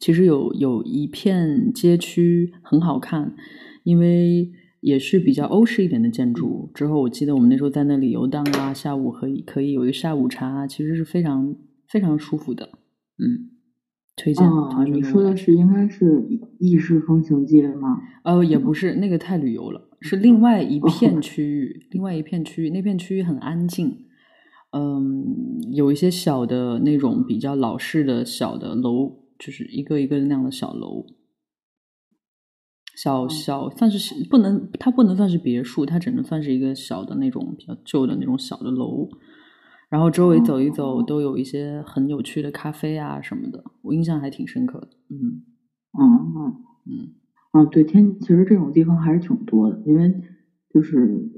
[0.00, 3.32] 其实有有一片街区很好看，
[3.84, 4.50] 因为
[4.80, 6.68] 也是比较欧式一点的建筑。
[6.74, 11.54] 之后我记得我们那时候在那里游荡啊，下午可以可以有一个下午茶，其实是非常
[11.88, 12.70] 非常舒服的。
[13.18, 13.50] 嗯。
[14.14, 14.84] 推荐啊！
[14.84, 16.22] 你说的是应该是
[16.58, 17.98] 意式风情街吗？
[18.24, 24.06] 呃，也不是，那个太旅游了，是另外一 片区域，另外一片区域，那片区域很安静，
[24.72, 25.24] 嗯，
[25.72, 31.06] 有一些小的那种比较老式的小的楼，就是一个一个那样的小楼，
[32.96, 39.08] 小小算是不能，它不能算是别墅，它只能算是一个小的那种比较旧的那种小的楼。
[39.88, 44.88] 然后周围走一走，都有一些很有趣的咖啡啊什么的，我印象还挺深刻的。
[45.10, 45.44] 嗯。
[45.92, 46.64] 嗯嗯。
[46.86, 47.21] 嗯
[47.52, 50.12] 啊，对，天其实这种地方还是挺多的，因为
[50.68, 51.30] 就是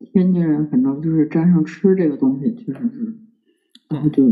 [0.00, 3.18] 天津人，反正就是沾上吃这个东西，确实是，
[3.90, 4.24] 然后就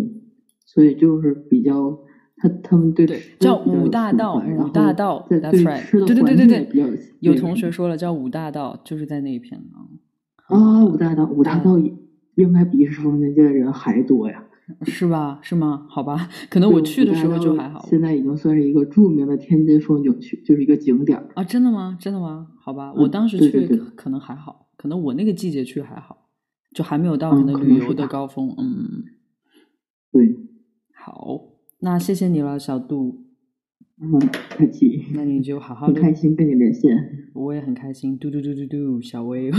[0.64, 1.98] 所以就是比较
[2.36, 3.06] 他他们对
[3.38, 7.70] 叫五大道，五大道，That's right，对对对对对，有同学。
[7.70, 9.84] 说了叫五大道，就是在那一片啊
[10.46, 11.78] 啊，五大道，五大道。
[12.36, 14.44] 应该比是风情街的人还多呀，
[14.84, 15.38] 是吧？
[15.42, 15.86] 是吗？
[15.88, 17.86] 好吧，可能我去的时候就还好。
[17.88, 21.44] 现在已经算是一个著名的天津风景区，就是一个景点啊！
[21.44, 21.96] 真的吗？
[22.00, 22.48] 真的吗？
[22.60, 26.28] 好吧，我当时去可能还好，可能我那个季节去还好，
[26.74, 28.54] 就还没有到可能旅游的高峰。
[28.58, 29.04] 嗯，
[30.10, 30.36] 对，
[30.94, 31.42] 好，
[31.80, 33.25] 那谢谢你了，小杜。
[33.98, 34.18] 嗯，
[34.50, 35.06] 客气。
[35.14, 36.00] 那你就好好的。
[36.00, 37.30] 开心跟你连线。
[37.34, 38.18] 我也很开心。
[38.18, 39.50] 嘟嘟嘟嘟嘟，小薇，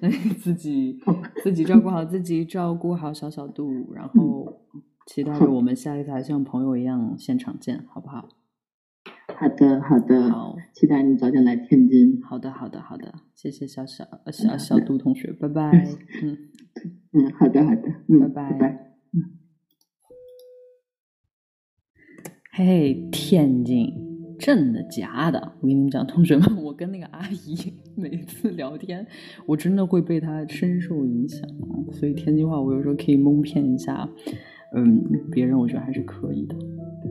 [0.00, 0.08] 那
[0.38, 0.98] 自己
[1.42, 4.60] 自己照顾好自己，照顾好小小度，然后
[5.06, 8.28] 期待着我们下一次还像朋友一样现场见，好不好？
[9.36, 10.30] 好的，好的。
[10.30, 12.22] 好，期待你早点来天津。
[12.22, 13.14] 好的，好的，好的。
[13.34, 15.70] 谢谢小小小小杜同学，拜拜。
[16.22, 16.38] 嗯
[17.12, 17.82] 嗯，好的，好的。
[18.08, 18.96] 嗯，拜拜，拜拜。
[19.12, 19.20] 嘿
[22.56, 23.92] 嘿，天津，
[24.38, 25.40] 真的假的？
[25.60, 29.04] 我跟你们讲，同学们，我跟那个阿姨每次聊天，
[29.44, 31.42] 我真的会被她深受影响。
[31.90, 34.08] 所以天津话我有时候可以蒙骗一下，
[34.76, 35.02] 嗯，
[35.32, 36.54] 别人我觉得还是可以的。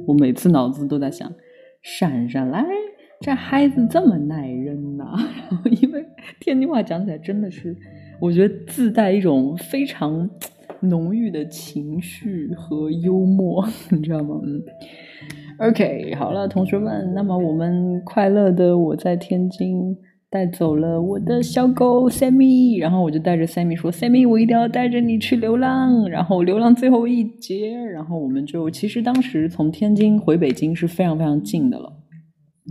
[0.07, 1.29] 我每次脑子都在想，
[1.81, 2.65] 闪闪来，
[3.19, 5.13] 这孩子这么耐人呐。
[5.51, 6.05] 然后因为
[6.39, 7.75] 天津话讲起来真的是，
[8.21, 10.29] 我觉得自带一种非常
[10.79, 14.39] 浓郁的情绪和幽默，你知道吗？
[14.45, 14.63] 嗯。
[15.59, 19.95] OK，好了，同学们，那么我们快乐的我在天津
[20.29, 31.93] 带走了我的小狗 Sammy，然后我就带着 Sammy 说：“Sammy，我一定要带着你去流浪。”然后流浪最后一节，然后我们就其实当时从天津回北京是非常非常近的了，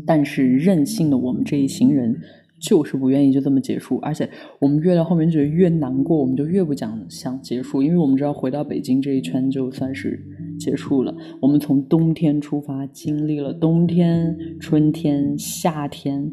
[0.06, 2.16] 但是任性的我们这一行人。
[2.62, 10.24] 就是不愿意就这么结束，而且我们越到后面觉得越难过，我们就越不讲想结束，因为我们知道回到北京这一圈就算是
[10.60, 11.12] 结束了。
[11.40, 16.30] 我们从冬天出发，经历了冬天、春天、夏天，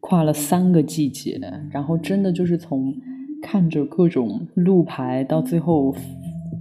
[0.00, 1.40] 跨了三个季节，
[1.70, 2.92] 然后真的就是从
[3.40, 5.94] 看着各种路牌到最后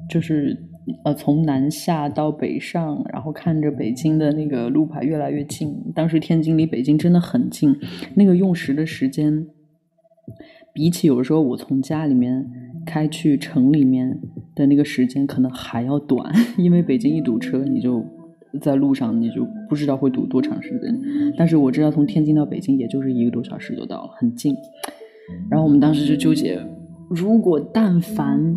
[0.07, 0.55] 就是。
[1.03, 5.75] 呃，从南下到北上，然后看着北京的那个路牌越来越近。
[5.95, 7.75] 当时天津离北京真的很近，
[8.13, 9.47] 那个用时的时间，
[10.73, 12.45] 比起有时候我从家里面
[12.85, 14.19] 开去城里面
[14.53, 16.31] 的那个时间可能还要短。
[16.55, 18.05] 因为北京一堵车，你就
[18.61, 21.33] 在路上你就不知道会堵多长时间。
[21.35, 24.55] 但是我知道从天津到北京也就是一个多小时就到了，很近。
[25.49, 26.61] 然后我们当时就纠结，
[27.09, 28.55] 如果但凡。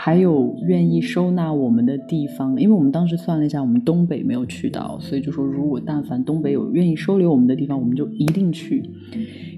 [0.00, 8.80] 还有愿意收纳我们的地方，因为我们当时算了一下，我们东北没有去到，所以就说如果但凡东北有愿意收留我们的地方，我们就一定去。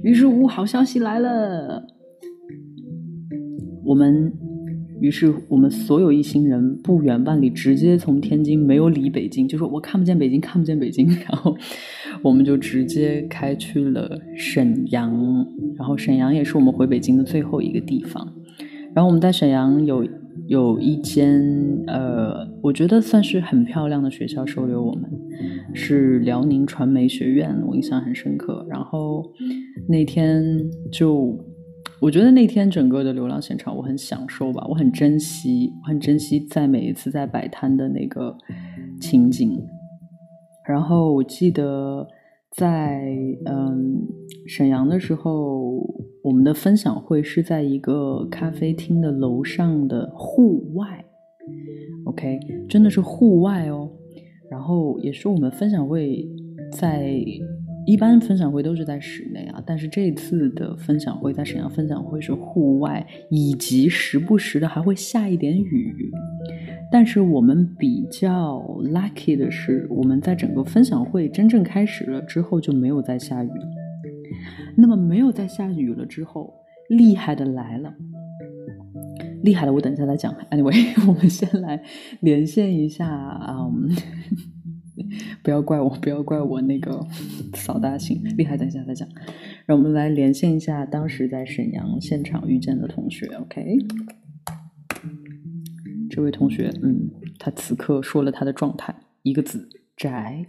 [0.03, 1.85] 于是乎，好消息来了，
[3.85, 4.33] 我们
[4.99, 11.55] 于是我们所有一行人不远万里，直接从天津没有离北京，就说我看不见北京，看不见北京，然后
[12.23, 15.13] 我们就直接开去了沈阳，
[15.77, 18.27] 然后沈阳也是我们回北京的最后一个地方，
[18.95, 20.03] 然后我们在沈阳有。
[20.47, 21.41] 有一间
[21.87, 25.11] 呃，我觉得算是很漂亮的学校收留我们，
[25.75, 28.67] 是辽宁传媒学院，我印象很深刻。
[28.69, 29.25] 然后
[29.89, 30.43] 那天
[30.91, 31.39] 就，
[32.01, 38.37] 我觉得那天整个的流浪现场我很享受吧，我很珍惜，我很珍惜在每一次在摆摊的那个
[39.01, 39.57] 情景。
[40.69, 42.07] 然后我记得。
[42.57, 43.15] 在
[43.47, 44.07] 嗯
[44.47, 45.79] 沈阳的时候，
[46.23, 51.05] 我们的分享会是在一个咖啡厅的楼上的户外
[52.07, 53.89] ，OK，真的是户外哦。
[54.51, 56.29] 然后也是我们分享会
[56.73, 57.17] 在
[57.87, 66.11] 一般分享会都是在室内啊，但是这次的分享会在沈阳分享会是户外，以及时不时的还会下一点雨。
[66.93, 73.51] 但是我们比较 lucky 的是，我们在整个分享会真正开始了之后就没有再下雨。
[74.77, 76.53] 那么没有再下雨了之后，
[76.89, 77.95] 厉害的来了，
[79.43, 80.35] 厉害的我等一下再讲。
[80.51, 81.83] Anyway， 我们先来
[82.21, 83.67] 连线一下啊。
[85.43, 87.07] 不要怪我，不要怪我那个
[87.55, 88.57] 扫大兴厉害。
[88.57, 89.09] 等一下再讲，
[89.65, 93.27] 让我们来连线一下当时在沈阳现场遇见的同学。
[93.27, 93.79] OK，
[96.11, 97.09] 这位同学，嗯，
[97.39, 100.45] 他此刻说了他的状态，一个字：宅。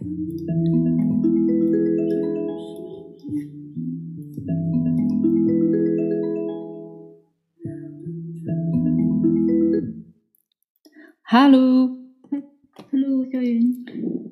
[12.92, 13.84] Hello，Hello，小云。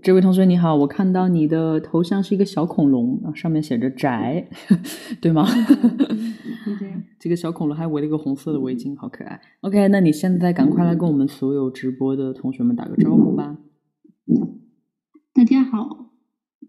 [0.03, 4.47] 这位同学你好，我看到你的头像是一个小恐龙，上面写着“宅”，
[5.19, 5.47] 对吗？
[6.79, 6.93] 对。
[7.19, 9.41] 这个小恐龙还围了一个红色的围巾，好可爱。
[9.63, 13.57] OK，那你现在赶快来跟我们所有直播的同学们打个招呼吧。
[15.33, 16.11] 大家好，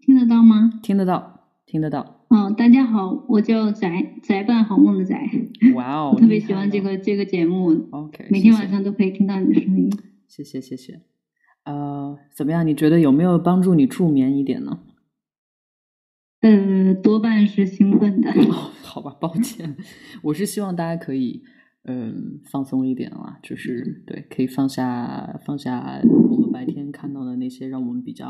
[0.00, 0.80] 听得到吗？
[0.82, 2.24] 听得到，听得到。
[2.28, 5.28] 哦，大家好，我叫宅宅伴好梦的宅。
[5.74, 7.68] 哇哦， 我特别喜欢这个这个节目。
[7.90, 9.90] OK，每天晚上都可以听到你的声音。
[10.26, 11.11] 谢谢，谢谢。
[11.64, 12.66] 呃，怎么样？
[12.66, 14.80] 你觉得有没有帮助你助眠一点呢？
[16.40, 18.32] 呃，多半是兴奋的。
[18.82, 19.76] 好吧，抱歉，
[20.24, 21.42] 我是希望大家可以
[21.84, 28.28] 嗯放松一点啦，就是对，可以放下放下我们白天看到的那些让我们比较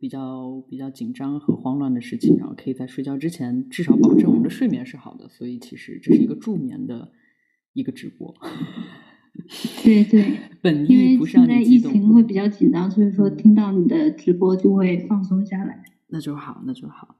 [0.00, 5.28] 比较比较紧张和慌乱的事情，然后可以在睡觉之前至少保证我们的睡眠是好的。
[5.28, 7.12] 所以其实这是一个助眠的
[7.74, 8.34] 一个直播。
[9.84, 15.82] 对对，本意不是现在疫情会比较紧张，所以说听到你的直播就会放松下来。
[16.08, 17.16] 那就好，那就好。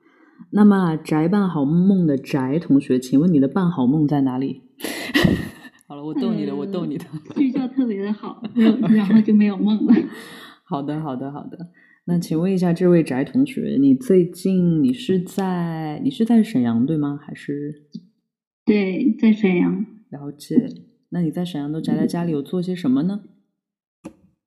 [0.51, 4.63] 那么宅办好梦的宅同学，请问你的办好梦在哪里？
[5.89, 7.05] 好了，我逗你的，我逗你的。
[7.35, 8.43] 睡觉特别的好，
[8.91, 9.95] 然后就没有梦了。
[10.65, 11.71] 好的，好的，好的。
[12.07, 17.19] 那请问一下，这位宅同学，你最近你是在你是在沈阳对吗？
[17.21, 17.83] 还是？
[18.65, 19.87] 对，在沈阳。
[20.11, 20.69] 了解。
[21.17, 23.23] 那你在沈阳都宅在家里，有做些什么呢？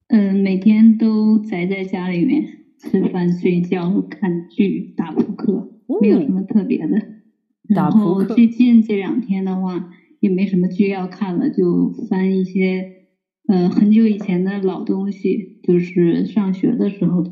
[0.07, 2.45] 嗯，每天都宅在家里面
[2.77, 5.67] 吃饭、睡觉、看剧、打扑克，
[5.99, 7.01] 没有什么特别的。
[7.73, 8.35] 打扑克。
[8.35, 9.89] 最近这两天的话，
[10.19, 13.07] 也没什么剧要看了，就翻一些
[13.47, 17.23] 呃很久以前的老东西，就是上学的时候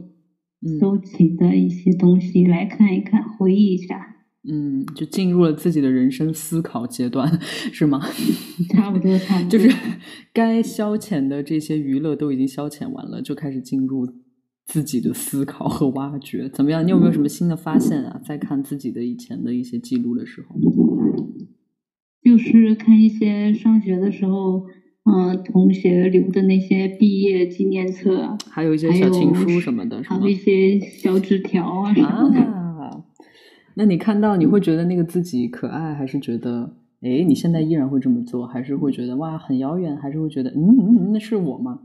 [0.79, 4.16] 收集的一些东西来看一看，回忆一下。
[4.49, 7.39] 嗯，就进入了自己的人生思考阶段，
[7.73, 7.99] 是吗？
[8.71, 9.49] 差不多，差不多。
[9.49, 9.75] 就是
[10.33, 14.07] 该消遣的这些娱乐都已经消遣完了，就开始进入
[14.65, 16.47] 自己的思考和挖掘。
[16.47, 16.85] 怎么样？
[16.85, 18.21] 你有没有什么新的发现啊？
[18.23, 20.55] 在看自己的以前的一些记录的时候，
[22.23, 24.65] 就是看一些上学的时候，
[25.03, 32.66] 嗯，同学留的那些毕业纪念册，还有一些小情书什么的，还有一些小纸条啊什么的。
[33.80, 41.82] 那你看到你会觉得那个自己可爱，还是觉得哎，你现在依然会这么做，还是会觉得哇很遥远，还是会觉得嗯嗯嗯那是我吗？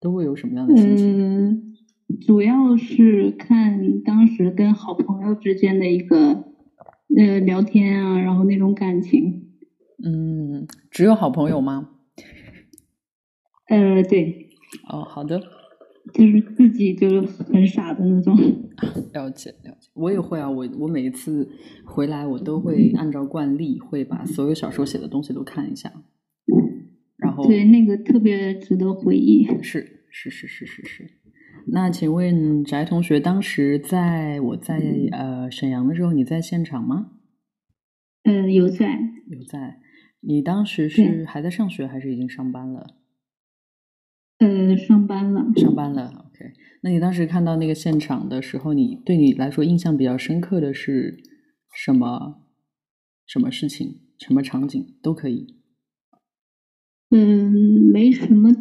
[0.00, 1.18] 都会有什么样的心情？
[1.18, 1.74] 嗯，
[2.20, 6.44] 主要是看当时跟好朋友之间的一个
[7.16, 9.48] 呃聊天啊，然后那种感情。
[10.04, 11.88] 嗯，只有好朋友吗？
[13.68, 14.50] 呃，对。
[14.88, 15.42] 哦，好的。
[16.14, 18.36] 就是自己就是很傻的那种。
[19.12, 21.48] 了解了解，我也会啊，我我每一次
[21.84, 25.92] 回来，我都会按照惯例会把所有小时候写的东西都看一下，
[27.16, 29.46] 然后对那个特别值得回忆。
[29.62, 31.10] 是是是是是是。
[31.68, 37.12] 那请问翟同学，当时在我在呃沈阳的时候，你在现场吗？
[38.22, 38.98] 嗯，有在
[39.28, 39.80] 有在。
[40.20, 42.96] 你当时是还在上学，还是已经上班了？
[44.38, 45.52] 呃，上班了。
[45.56, 46.25] 上班了。
[46.82, 51.18] 那你当时看到那个现场的时候，你对你来说印象比较深刻的是
[51.74, 52.42] 什么？
[53.26, 54.00] 什么事情？
[54.18, 55.56] 什么场景都可以。
[57.10, 57.52] 嗯，
[57.92, 58.54] 没什么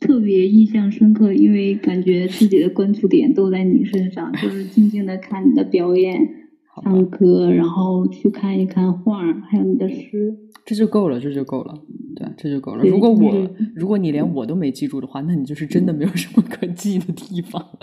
[0.00, 6.45] 特别印象深刻，因为感觉自己的关注点都在你身上，就是静静的看你的表演。
[6.82, 11.74] 唱歌，然后去看一看画，还有你的诗，这就够了，这就够了，
[12.14, 12.84] 对，这就够了。
[12.84, 17.78] 如果我，如果你连我都没记住的话，那你就是真的没有什么可记的地方了。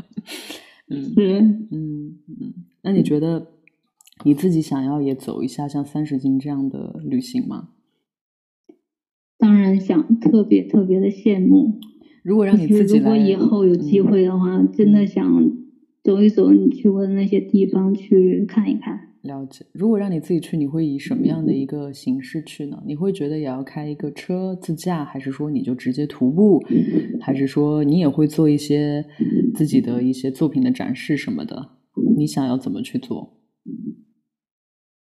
[0.90, 2.54] 嗯，是，嗯嗯。
[2.84, 3.48] 那你觉得
[4.26, 7.70] 你自己想要也走一下像三十斤这样的旅行吗？
[9.38, 11.80] 当然想，特别特别的羡慕。
[12.24, 15.63] 如果让你自己如果以后有机会的话，真的想。
[16.04, 19.10] 走一走你去过的那些地方去看一看。
[19.22, 19.66] 了解。
[19.72, 22.84] 如果让你自己去，你会以什么样的一个形式去呢？
[22.86, 26.62] 你会觉得也要开一个车自驾，还是说你就直接徒步，
[27.22, 29.06] 还是说你也会做一些
[29.56, 31.70] 自己的一些作品的展示什么的？
[32.18, 33.40] 你想要怎么去做？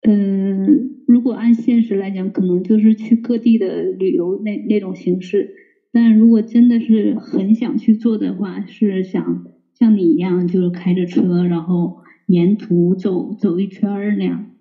[0.07, 5.51] 嗯，如果按现实来讲，可能就是去各地的旅游那那种形式。
[5.91, 9.45] 但如果真的是很想去做的话，是想
[9.77, 11.99] 像你一样，就是开着车，然后。
[12.27, 14.51] 沿途走走一圈儿那样，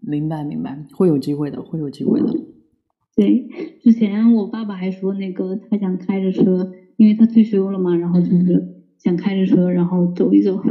[0.00, 2.26] 明白明白，会有机会的，会有机会的。
[3.16, 3.48] 对，
[3.82, 10.62] 之前我爸爸还说，那个他想开着车，因为他退休了嘛，然后就是想开着车，然后走一走。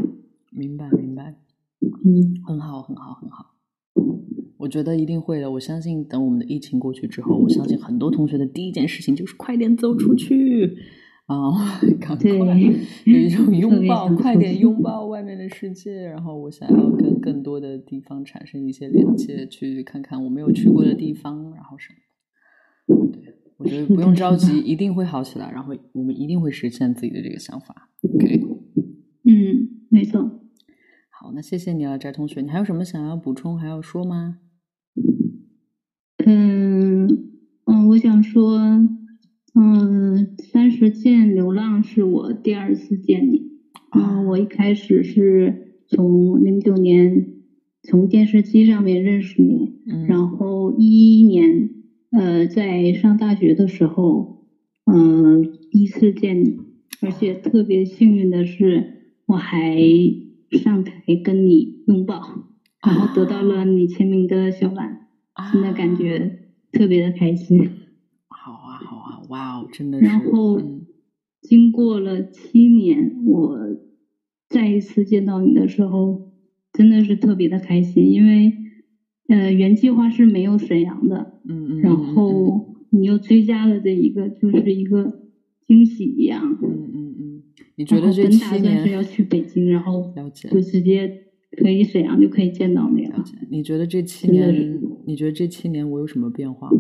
[0.52, 1.36] 明白明白，
[1.82, 3.56] 嗯，很好很好很好，
[4.58, 5.50] 我觉得一定会的。
[5.54, 10.78] 我相信等我们的疫情过去之后，我相信很多同学的第一件事情就是快点走出去。
[11.26, 16.02] 啊， 赶快有一种 拥抱，快点拥抱外面的世界。
[16.06, 22.00] 然后我想要跟更多的地方产生一些连接，去看看我没有去过的地方，然后什么。
[23.14, 25.50] 对，我觉得不用着急，一定会好起来。
[25.50, 27.90] 然后我们一定会实现自己的这个想法。
[28.02, 28.42] OK，
[29.24, 30.22] 嗯，没错。
[31.10, 32.42] 好，那谢谢你了，翟同学。
[32.42, 34.40] 你还有什么想要补充，还要说吗？
[36.26, 37.08] 嗯
[37.66, 38.60] 嗯，我想说。
[39.56, 43.52] 嗯，三十见流浪是我第二次见你。
[43.92, 47.28] 嗯，我一开始是从零九年
[47.84, 49.74] 从电视机上面认识你，
[50.08, 51.70] 然后一一年
[52.10, 54.48] 呃在上大学的时候，
[54.86, 56.58] 嗯第一次见你，
[57.02, 59.78] 而且特别幸运的是我还
[60.50, 62.22] 上台跟你拥抱，
[62.84, 65.08] 然后得到了你签名的小蓝，
[65.52, 66.40] 现在感觉
[66.72, 67.70] 特别的开心。
[69.30, 70.06] 哇哦，真的是。
[70.06, 70.62] 然后
[71.42, 73.58] 经过了七年，我
[74.50, 76.32] 再一次见到你的时候，
[76.72, 78.54] 真的是特别的开心，因为
[79.28, 85.22] 呃原计划是没有沈阳的，嗯嗯，然后你又追加了这一个，就是一个
[85.68, 87.44] 惊喜一样，嗯嗯嗯。
[87.76, 90.14] 你觉得这七年是要去北京，然后，
[90.52, 91.24] 就直接
[91.58, 93.24] 可以沈阳就可以见到你了。
[93.50, 96.78] 你觉得这七年，你觉得这七年我有什么变化吗？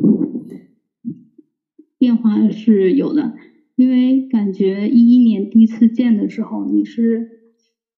[2.03, 3.31] 变化是有的，
[3.77, 7.25] 因为感觉一一年第一次见的时候，你是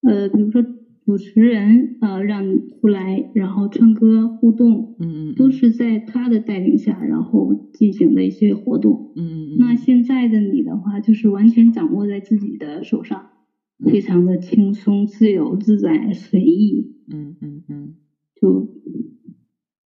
[0.02, 0.62] 呃，比如说
[1.04, 9.56] 主持人呃，让你出来，然后唱歌互动，嗯嗯，都是在他的带领下，然后进行的一些活动，嗯嗯嗯。
[9.58, 13.18] 那现在的你的话，就是完全掌握在自己的手上，
[13.90, 17.92] 非常的轻松、自由自在、随意，嗯嗯嗯，
[18.40, 18.64] 就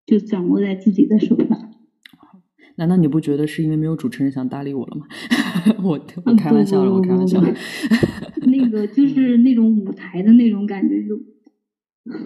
[0.04, 1.56] 就掌握在自己的手上。
[2.80, 5.06] 难道你不觉得是因为没有主持人想搭理我了吗？
[5.84, 7.38] 我我开玩笑了，我开玩笑。
[8.46, 11.20] 那个就是那种舞台的那种感觉，就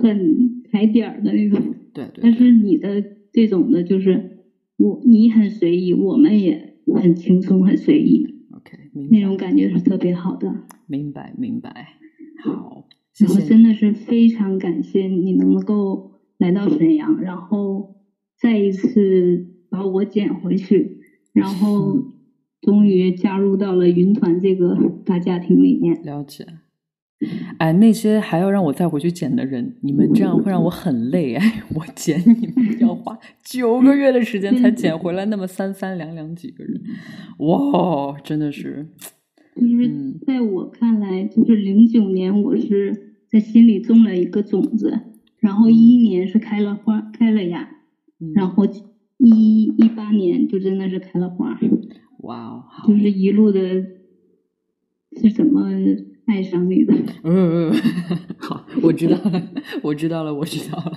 [0.00, 1.61] 很踩点儿的那种。
[1.92, 2.22] 对对。
[2.22, 3.02] 但是你的
[3.32, 4.44] 这种的，就是
[4.76, 8.24] 我你很随意，我们也很轻松，很随意。
[8.52, 8.78] OK，
[9.11, 10.55] 那种感觉是特别好的。
[10.86, 11.98] 明白明白。
[12.44, 12.86] 好，
[13.18, 17.96] 然后真的是非常感谢你能够来到沈阳，然后
[18.38, 19.50] 再一次。
[19.68, 20.98] 把我捡回去，
[21.32, 22.02] 然后
[22.60, 26.02] 终于加入到了云团这个大家庭里面。
[26.02, 26.46] 了解。
[27.58, 31.34] 哎，那些还要让我再回去捡的人，你们这样会让我很累。
[31.34, 36.82] 哎， 我捡你们要花九个月的时间才捡回来那么三三两两几个人，
[37.38, 38.88] 哇，真的是。
[39.56, 39.90] 就是
[40.26, 45.00] 在我看来，就是零九年我是在心里种了一个种子，
[45.38, 47.70] 然后一一年是开了花开了芽，
[48.34, 48.66] 然后。
[49.24, 51.58] 一一八年就真的是开了花，
[52.20, 52.64] 哇哦！
[52.86, 53.60] 就是一路的，
[55.20, 55.68] 是怎么
[56.26, 56.94] 爱上你的？
[57.22, 57.72] 嗯嗯，
[58.38, 59.42] 好，我知道了，
[59.82, 60.92] 我知道了，我知道了，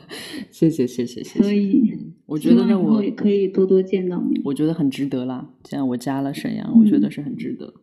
[0.51, 1.43] 谢谢谢谢谢谢。
[1.43, 1.93] 所以，
[2.25, 4.41] 我觉得呢，我也可以多多见到你。
[4.45, 7.73] 我觉得很值得啦，既然我加了沈阳，我觉得是很值得。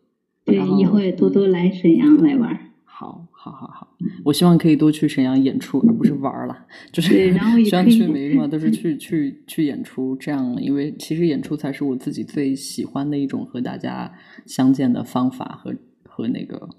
[0.43, 2.64] 对，以后也多多来沈阳来玩。
[2.97, 6.65] 好，好，好，好，我希望可以多去沈阳演出，而不是玩儿了。
[6.93, 14.13] 就是，然后 希望去每个地方都是去去去演出，这样，因为其实演出才是我自己最喜欢的一种和大家
[14.45, 16.69] 相见的方法和和那个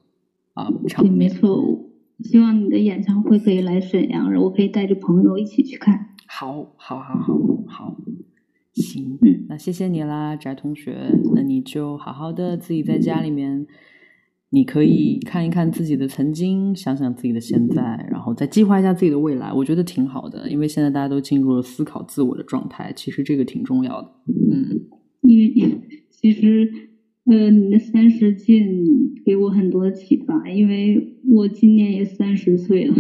[0.55, 1.05] 啊场。
[1.05, 1.85] 对，没错。
[2.21, 6.15] 希望你的演唱会可以来沈阳，我可以带着朋友一起去看。
[6.27, 7.97] 好，好，好，好，好，
[8.73, 9.19] 行，
[9.51, 10.97] 那谢谢你啦，翟同学。
[11.35, 13.67] 那你就好好的自己在家里面。
[14.51, 20.49] 你可以看一看自己的曾经，想想自己的现在，然后再计划一下自己的未来，我觉得挺好的。
[20.49, 24.09] 因为现在大家都进入了思考自我的状态，其实这个挺重要的。
[24.53, 24.83] 嗯，
[25.23, 25.53] 因为
[26.11, 26.71] 其实
[27.25, 28.65] 呃，你的三十进
[29.25, 32.95] 给我很多启发，因为我今年也三十岁了。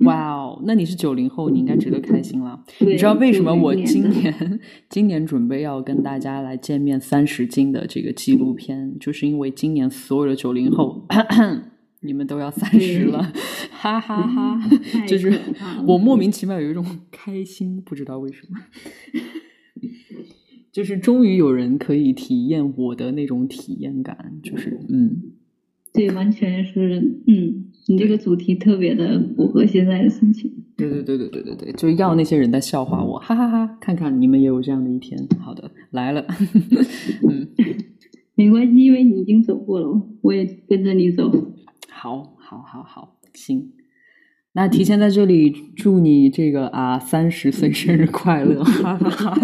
[0.00, 2.62] 哇哦，那你是九零后，你应该值得开心了。
[2.78, 11.06] 你知道为什么我今年 今年准备要跟大家来见面三十斤的这个纪录片，就是因为今年所有的九零后，
[12.02, 13.32] 你们都要三十了，
[13.72, 14.60] 哈哈哈！
[15.08, 15.36] 就是
[15.84, 18.58] 我莫名其妙有一种 开心，不知道为什么。
[20.70, 25.32] 就是终于有人可以体验我的那种体验感，就是嗯，
[25.98, 30.48] 对，完全是嗯，你这个主题特别的符合现在的心情。
[30.76, 33.76] 对对对对对对对，就要那些人在笑话我，哈哈哈！
[33.80, 35.20] 看看你们也有这样的一天。
[35.40, 36.24] 好的，来了，
[37.28, 37.48] 嗯，
[38.36, 41.28] 没关系，因为你已经走过了，我也跟着你走。
[41.90, 43.72] 好，好，好，好，行。
[44.52, 49.40] 那提前在这里祝你这个啊三十岁生日快乐，哈哈哈。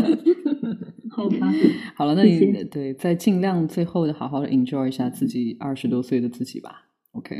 [1.31, 1.53] 好吧，
[1.97, 6.89] 好了，那你对再尽量最后的好好的 enjoy 一下自己二十多岁的自己吧。
[7.13, 7.37] OK，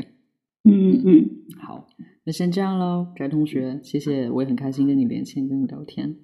[0.63, 1.29] 嗯嗯，
[1.59, 1.87] 好，
[2.23, 6.17] 那先这样喽，翟同学，谢谢，我也很开心跟你连线，跟你聊天。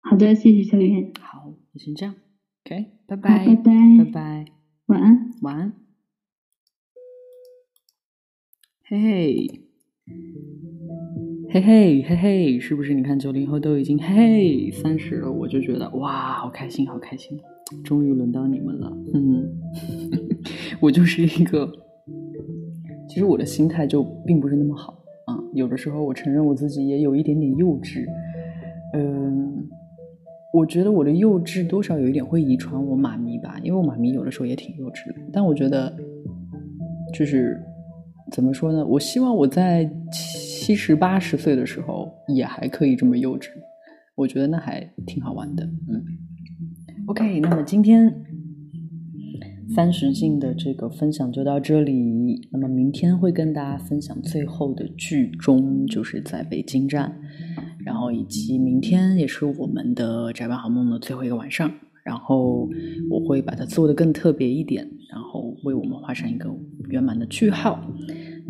[0.00, 1.12] 好的，谢谢小云。
[1.20, 2.14] 好，那先这样
[2.64, 4.46] ，OK，拜拜，拜拜，拜拜，
[4.86, 5.72] 晚安，晚安，
[8.84, 9.62] 嘿嘿。
[11.54, 12.94] 嘿嘿嘿嘿，是不是？
[12.94, 17.38] 你看九零后都已经嘿嘿三十了，我就觉得哇，好开心，好开心，
[17.84, 18.90] 终于轮到你们了。
[19.12, 19.52] 嗯，
[20.80, 21.70] 我就是一个，
[23.06, 24.94] 其实我的心态就并不是那么好
[25.26, 25.38] 啊。
[25.52, 28.06] 有的时候我承认我自己也有一点点幼稚。
[28.94, 29.68] 嗯，
[30.54, 35.16] 我觉得我的幼稚多少有一点会遗传我妈咪吧，因为我妈咪有的时候也挺幼稚的。
[35.30, 35.94] 但我觉得，
[37.12, 37.62] 就是
[38.30, 38.86] 怎么说呢？
[38.86, 39.92] 我希望我在。
[40.62, 43.48] 七十八十岁的时候也还可以这么幼稚，
[44.14, 45.64] 我觉得那还挺好玩的。
[45.64, 46.04] 嗯
[47.08, 48.14] ，OK，那么今天
[49.74, 52.48] 三十进的这个分享就到这里。
[52.52, 57.12] 那么明天会跟大家分享最后的剧终，就是在北京站，
[57.84, 61.68] 然后以及明天也是我们的宅版好梦的最后一个晚上，
[62.04, 62.68] 然后
[63.10, 66.48] 我会把它做的更特别一点，然后为我们画上一个
[66.88, 67.84] 圆满的句号。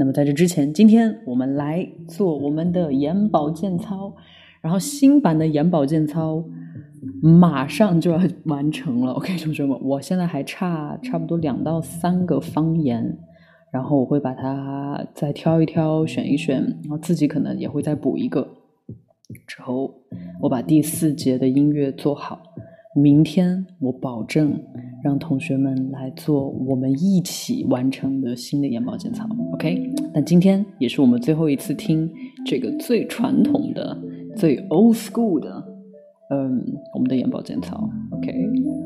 [0.03, 4.13] 那么在这之前，今天我们来做我们的眼保健操，
[4.61, 6.45] 然后新版的眼保健操
[7.23, 9.13] 马上就要完成了。
[9.13, 13.17] OK，同学们，我现在还差差不多两到三个方言，
[13.71, 18.57] 然后我会把它再挑一挑，选一选，然后自己可能也会再补一个。
[19.47, 19.95] 之后
[20.41, 22.43] 我把第四节的音乐做好。
[22.97, 24.61] 明天我保证
[25.03, 29.93] 让同学们来做我们一起完成的新的眼保健操，OK？
[30.15, 32.11] 但今天也是我们最后一次听
[32.47, 34.01] 这个最传统的、
[34.37, 35.65] 最 old school 的，
[36.31, 36.65] 嗯，
[36.95, 38.33] 我们的眼保健操，OK？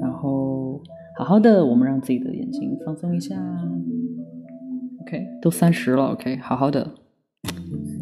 [0.01, 0.81] 然后
[1.19, 3.37] 好好的，我们让自己的眼睛放松一下
[5.03, 5.27] ，OK？
[5.43, 6.37] 都三十了，OK？
[6.39, 6.95] 好好的，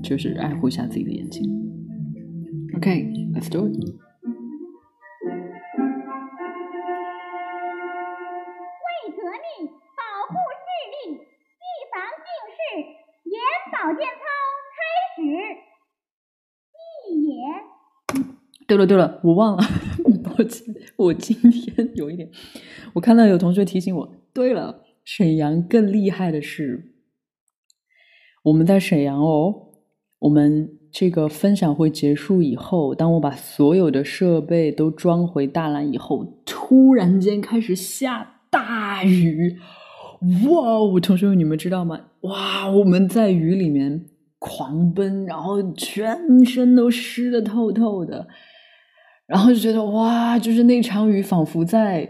[0.02, 1.42] 就是爱护一下自己的眼睛
[2.76, 3.94] ，OK？Let's do it。
[18.66, 19.62] 对了对了，我忘了，
[20.24, 22.30] 抱歉，我今天有一点，
[22.94, 24.12] 我看到有同学提醒我。
[24.32, 26.92] 对了，沈阳更厉害的是，
[28.44, 29.54] 我们在沈阳哦。
[30.20, 39.58] 我们这个分享会结束以后，当我把所有的设备都装回大蓝以后，突然间开始下大雨。
[40.48, 42.00] 哇哦，同学们，你们知道吗？
[42.22, 44.06] 哇，我们在雨里面
[44.38, 48.26] 狂奔，然后全身都湿的透透的。
[49.26, 52.08] 然后就觉得哇，就是那场雨仿佛在，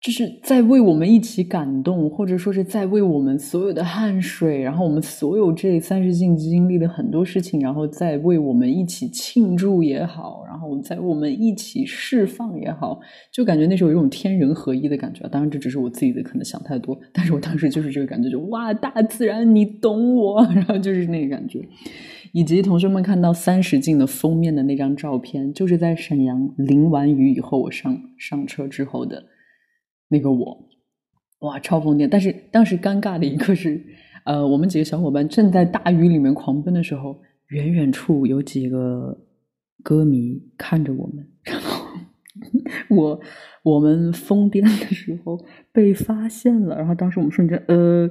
[0.00, 13.00] 就是在为我们一起感动，或者说是在为我们所有的汗水，然后我们所有这三十进经历的很多事情，然后在为我们一起庆祝也好，然后在我们一起释放也好，
[13.32, 15.28] 就感觉那时候有一种天人合一的感觉。
[15.28, 21.60] 当然，这只是我自己的可能想太多，但是我当时就是这个感觉，就哇，大自然你懂我， 然后就是那个感觉。
[22.32, 29.24] 以及同学们看到三十进的封面的那张照片，就是在沈阳淋完雨以后，我上上车之后的
[30.08, 30.68] 那个我，
[31.40, 32.08] 哇，超疯癫！
[32.08, 33.84] 但是当时尴尬的一刻是，
[34.24, 39.26] 呃，我们几个小伙伴正在大雨里面狂奔的时候，远远处有几个
[39.82, 41.86] 歌迷看着我们，然后
[42.88, 43.20] 我
[43.64, 45.38] 我们疯癫的时候
[45.72, 48.10] 被发现了，然后当时我们瞬间呃。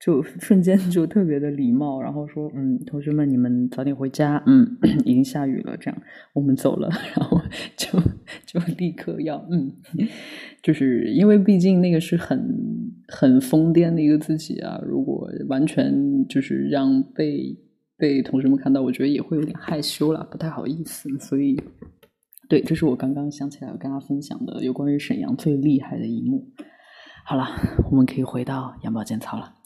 [0.00, 4.40] 就瞬间就特别的礼貌，然后说：“嗯，同学们，你们早点回家。
[4.46, 6.02] 嗯， 已经下雨了，这样
[6.34, 6.88] 我们走了。
[7.18, 7.40] ”然后
[7.76, 7.98] 就
[8.46, 9.72] 就立刻要嗯，
[10.62, 12.38] 就是因为毕竟那个是很
[13.08, 15.92] 很疯癫的一个自己啊，如果完全
[16.28, 17.58] 就是让被
[17.96, 21.08] 被同学们看到，我觉得也会有点害羞啦，不太好意思。
[21.18, 21.60] 所以，
[22.48, 26.46] 对，这是我刚刚想起来要跟他分享的有关于沈阳最厉害的一幕。
[27.26, 27.48] 好了，
[27.90, 29.57] 我们可以回到杨宝剑操了。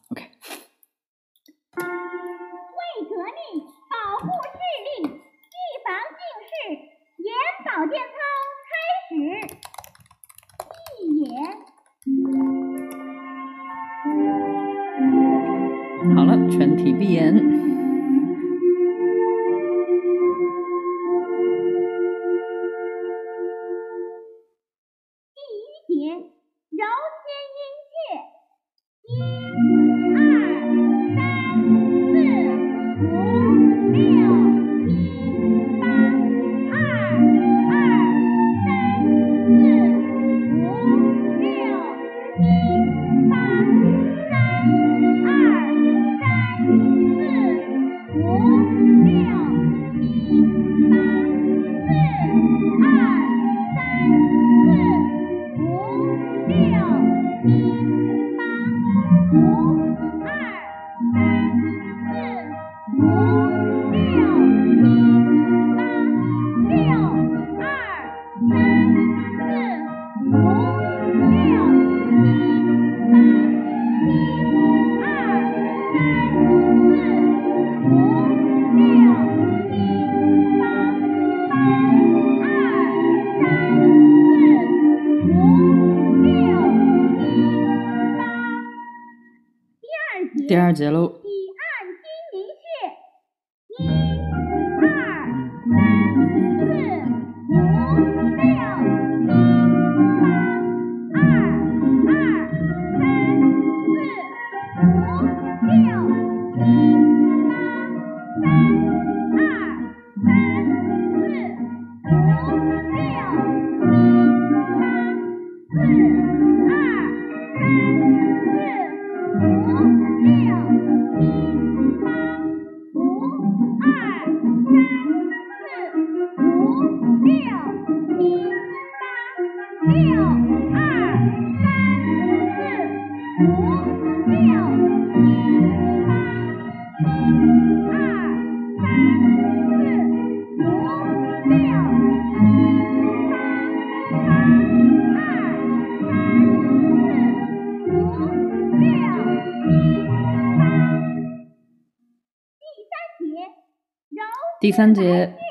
[154.73, 155.42] 第三节。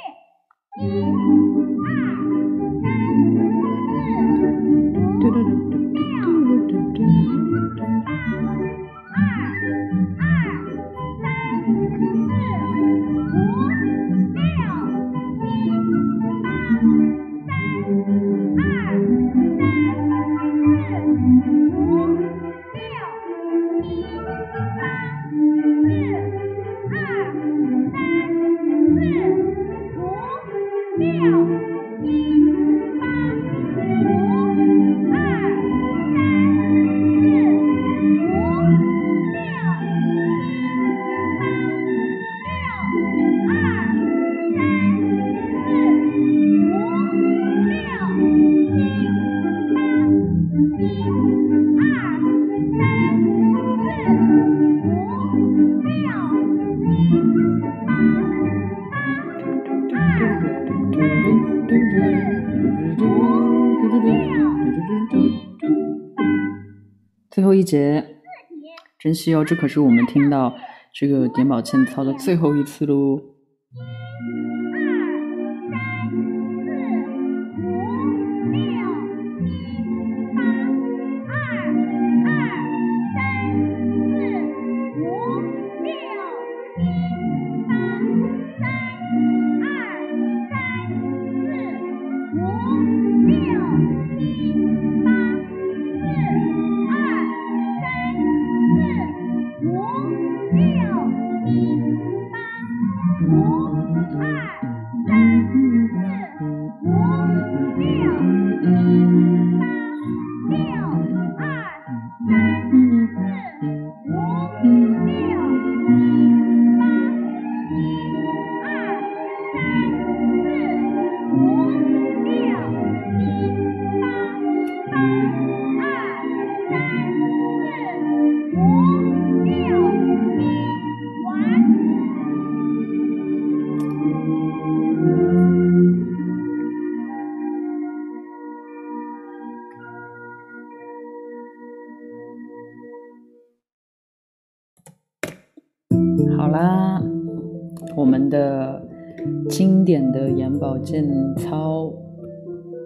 [69.12, 70.56] 珍惜哦，这可是我们听到
[70.94, 73.20] 这个点宝欠操的最后一次喽。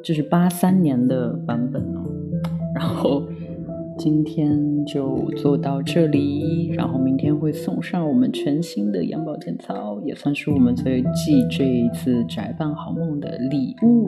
[0.05, 2.05] 这是八三年的版本哦。
[2.75, 3.23] 然后
[3.97, 14.07] 今天就做到这里，然后明天会送上我们全新的眼保健操，也算是我们最继这一次宅伴好梦的礼物。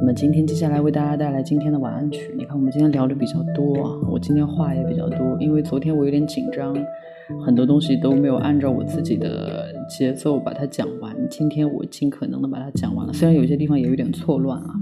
[0.00, 2.34] 那么今天接下来为大家带来今天的晚安曲。
[2.36, 6.76] 你看，我们今天聊的比较多啊，我今天话也比较多，因为昨天我有点紧张。
[7.42, 11.13] 很多东西都没有按照我自己的节奏把它讲完。
[11.30, 14.74] 今天我尽可能的把它讲完了，虽然有些地方也有点错乱啊。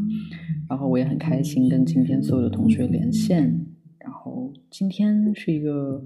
[0.69, 3.67] 然后我也很开心跟今天所有的同学连线。
[3.99, 6.03] 然后今天是一个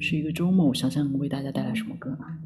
[0.00, 2.38] 是一个周末，我想想为大家带来什么歌啊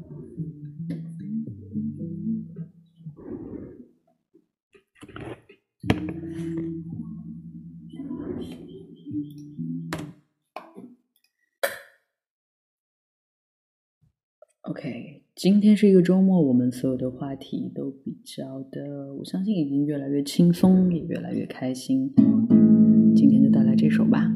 [14.61, 15.06] ？OK，
[15.37, 22.11] 今天是一个周末，我们所有的话题都比较的，我相信已经越来越轻松，也越来越开心。
[23.15, 24.33] 今天就带来这首吧。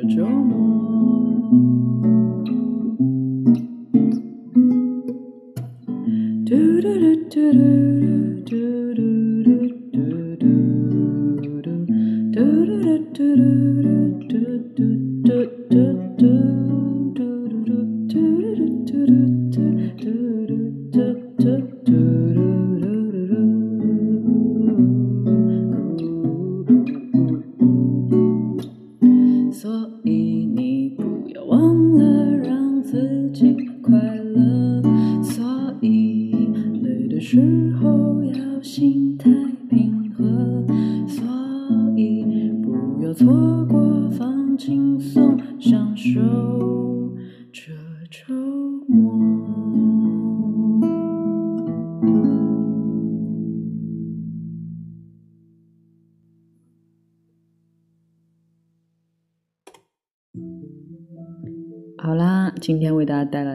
[0.00, 0.06] do
[6.46, 8.19] do do do do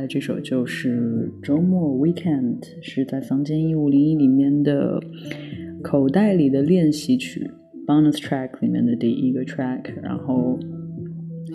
[0.07, 5.01] 这首就是周末 Weekend，是在房间一五零一里面的
[5.83, 7.49] 口袋里的练习曲
[7.87, 9.93] Bonus Track 里面的第一个 Track。
[10.01, 10.59] 然后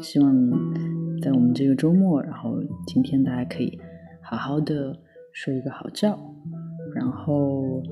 [0.02, 0.32] 希望
[1.20, 3.78] 在我们这个周末，然后今天大家可以
[4.22, 4.96] 好好的
[5.32, 6.18] 睡一个好觉，
[6.94, 7.82] 然后。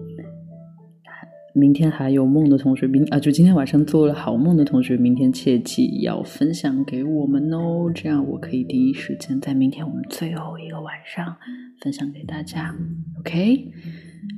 [1.59, 11.37] 明天还有梦的同学，明啊，就今天晚上做了好梦的同学，明天切记要分享给我们哦，这样我可以第一时间在明天我们最后一个晚上
[11.81, 12.73] 分享给大家
[13.19, 13.73] ，OK？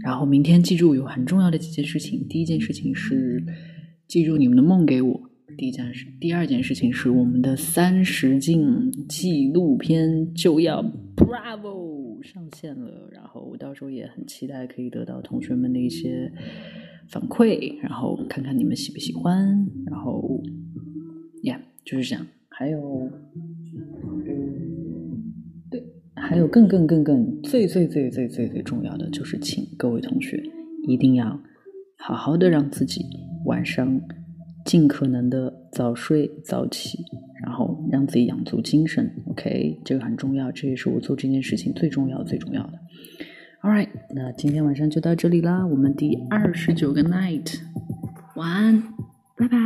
[0.02, 3.44] 然后明天记住有很重要的几件事情，第一件事情是
[4.08, 5.20] 记住你们的梦给我，
[5.58, 10.82] 第一件事，第二件事情是我们的三十进纪录片就要
[11.16, 16.32] Bravo 上线了，然后我到时候也很期待可以得到同学们的一些
[17.10, 20.42] 反馈，然后看看你们喜不喜欢，然后
[21.42, 22.26] ，Yeah，就是这样。
[22.48, 23.10] 还有，
[25.70, 25.84] 对，
[26.14, 30.42] 还有更更更更最最最最最最重要的就是，请各位同学
[30.86, 31.40] 一定要
[31.98, 33.04] 好好的让自己
[33.44, 34.00] 晚上。
[34.62, 36.98] 尽可能的早睡早起，
[37.42, 39.10] 然后让自己养足精神。
[39.24, 42.78] OK，这个很重要，这也是我做这件事情最重要、最重要的。
[43.62, 47.60] All right，那今天晚上就到这里啦，我们第二十九个 night，
[48.34, 48.82] 晚安，
[49.36, 49.58] 拜拜。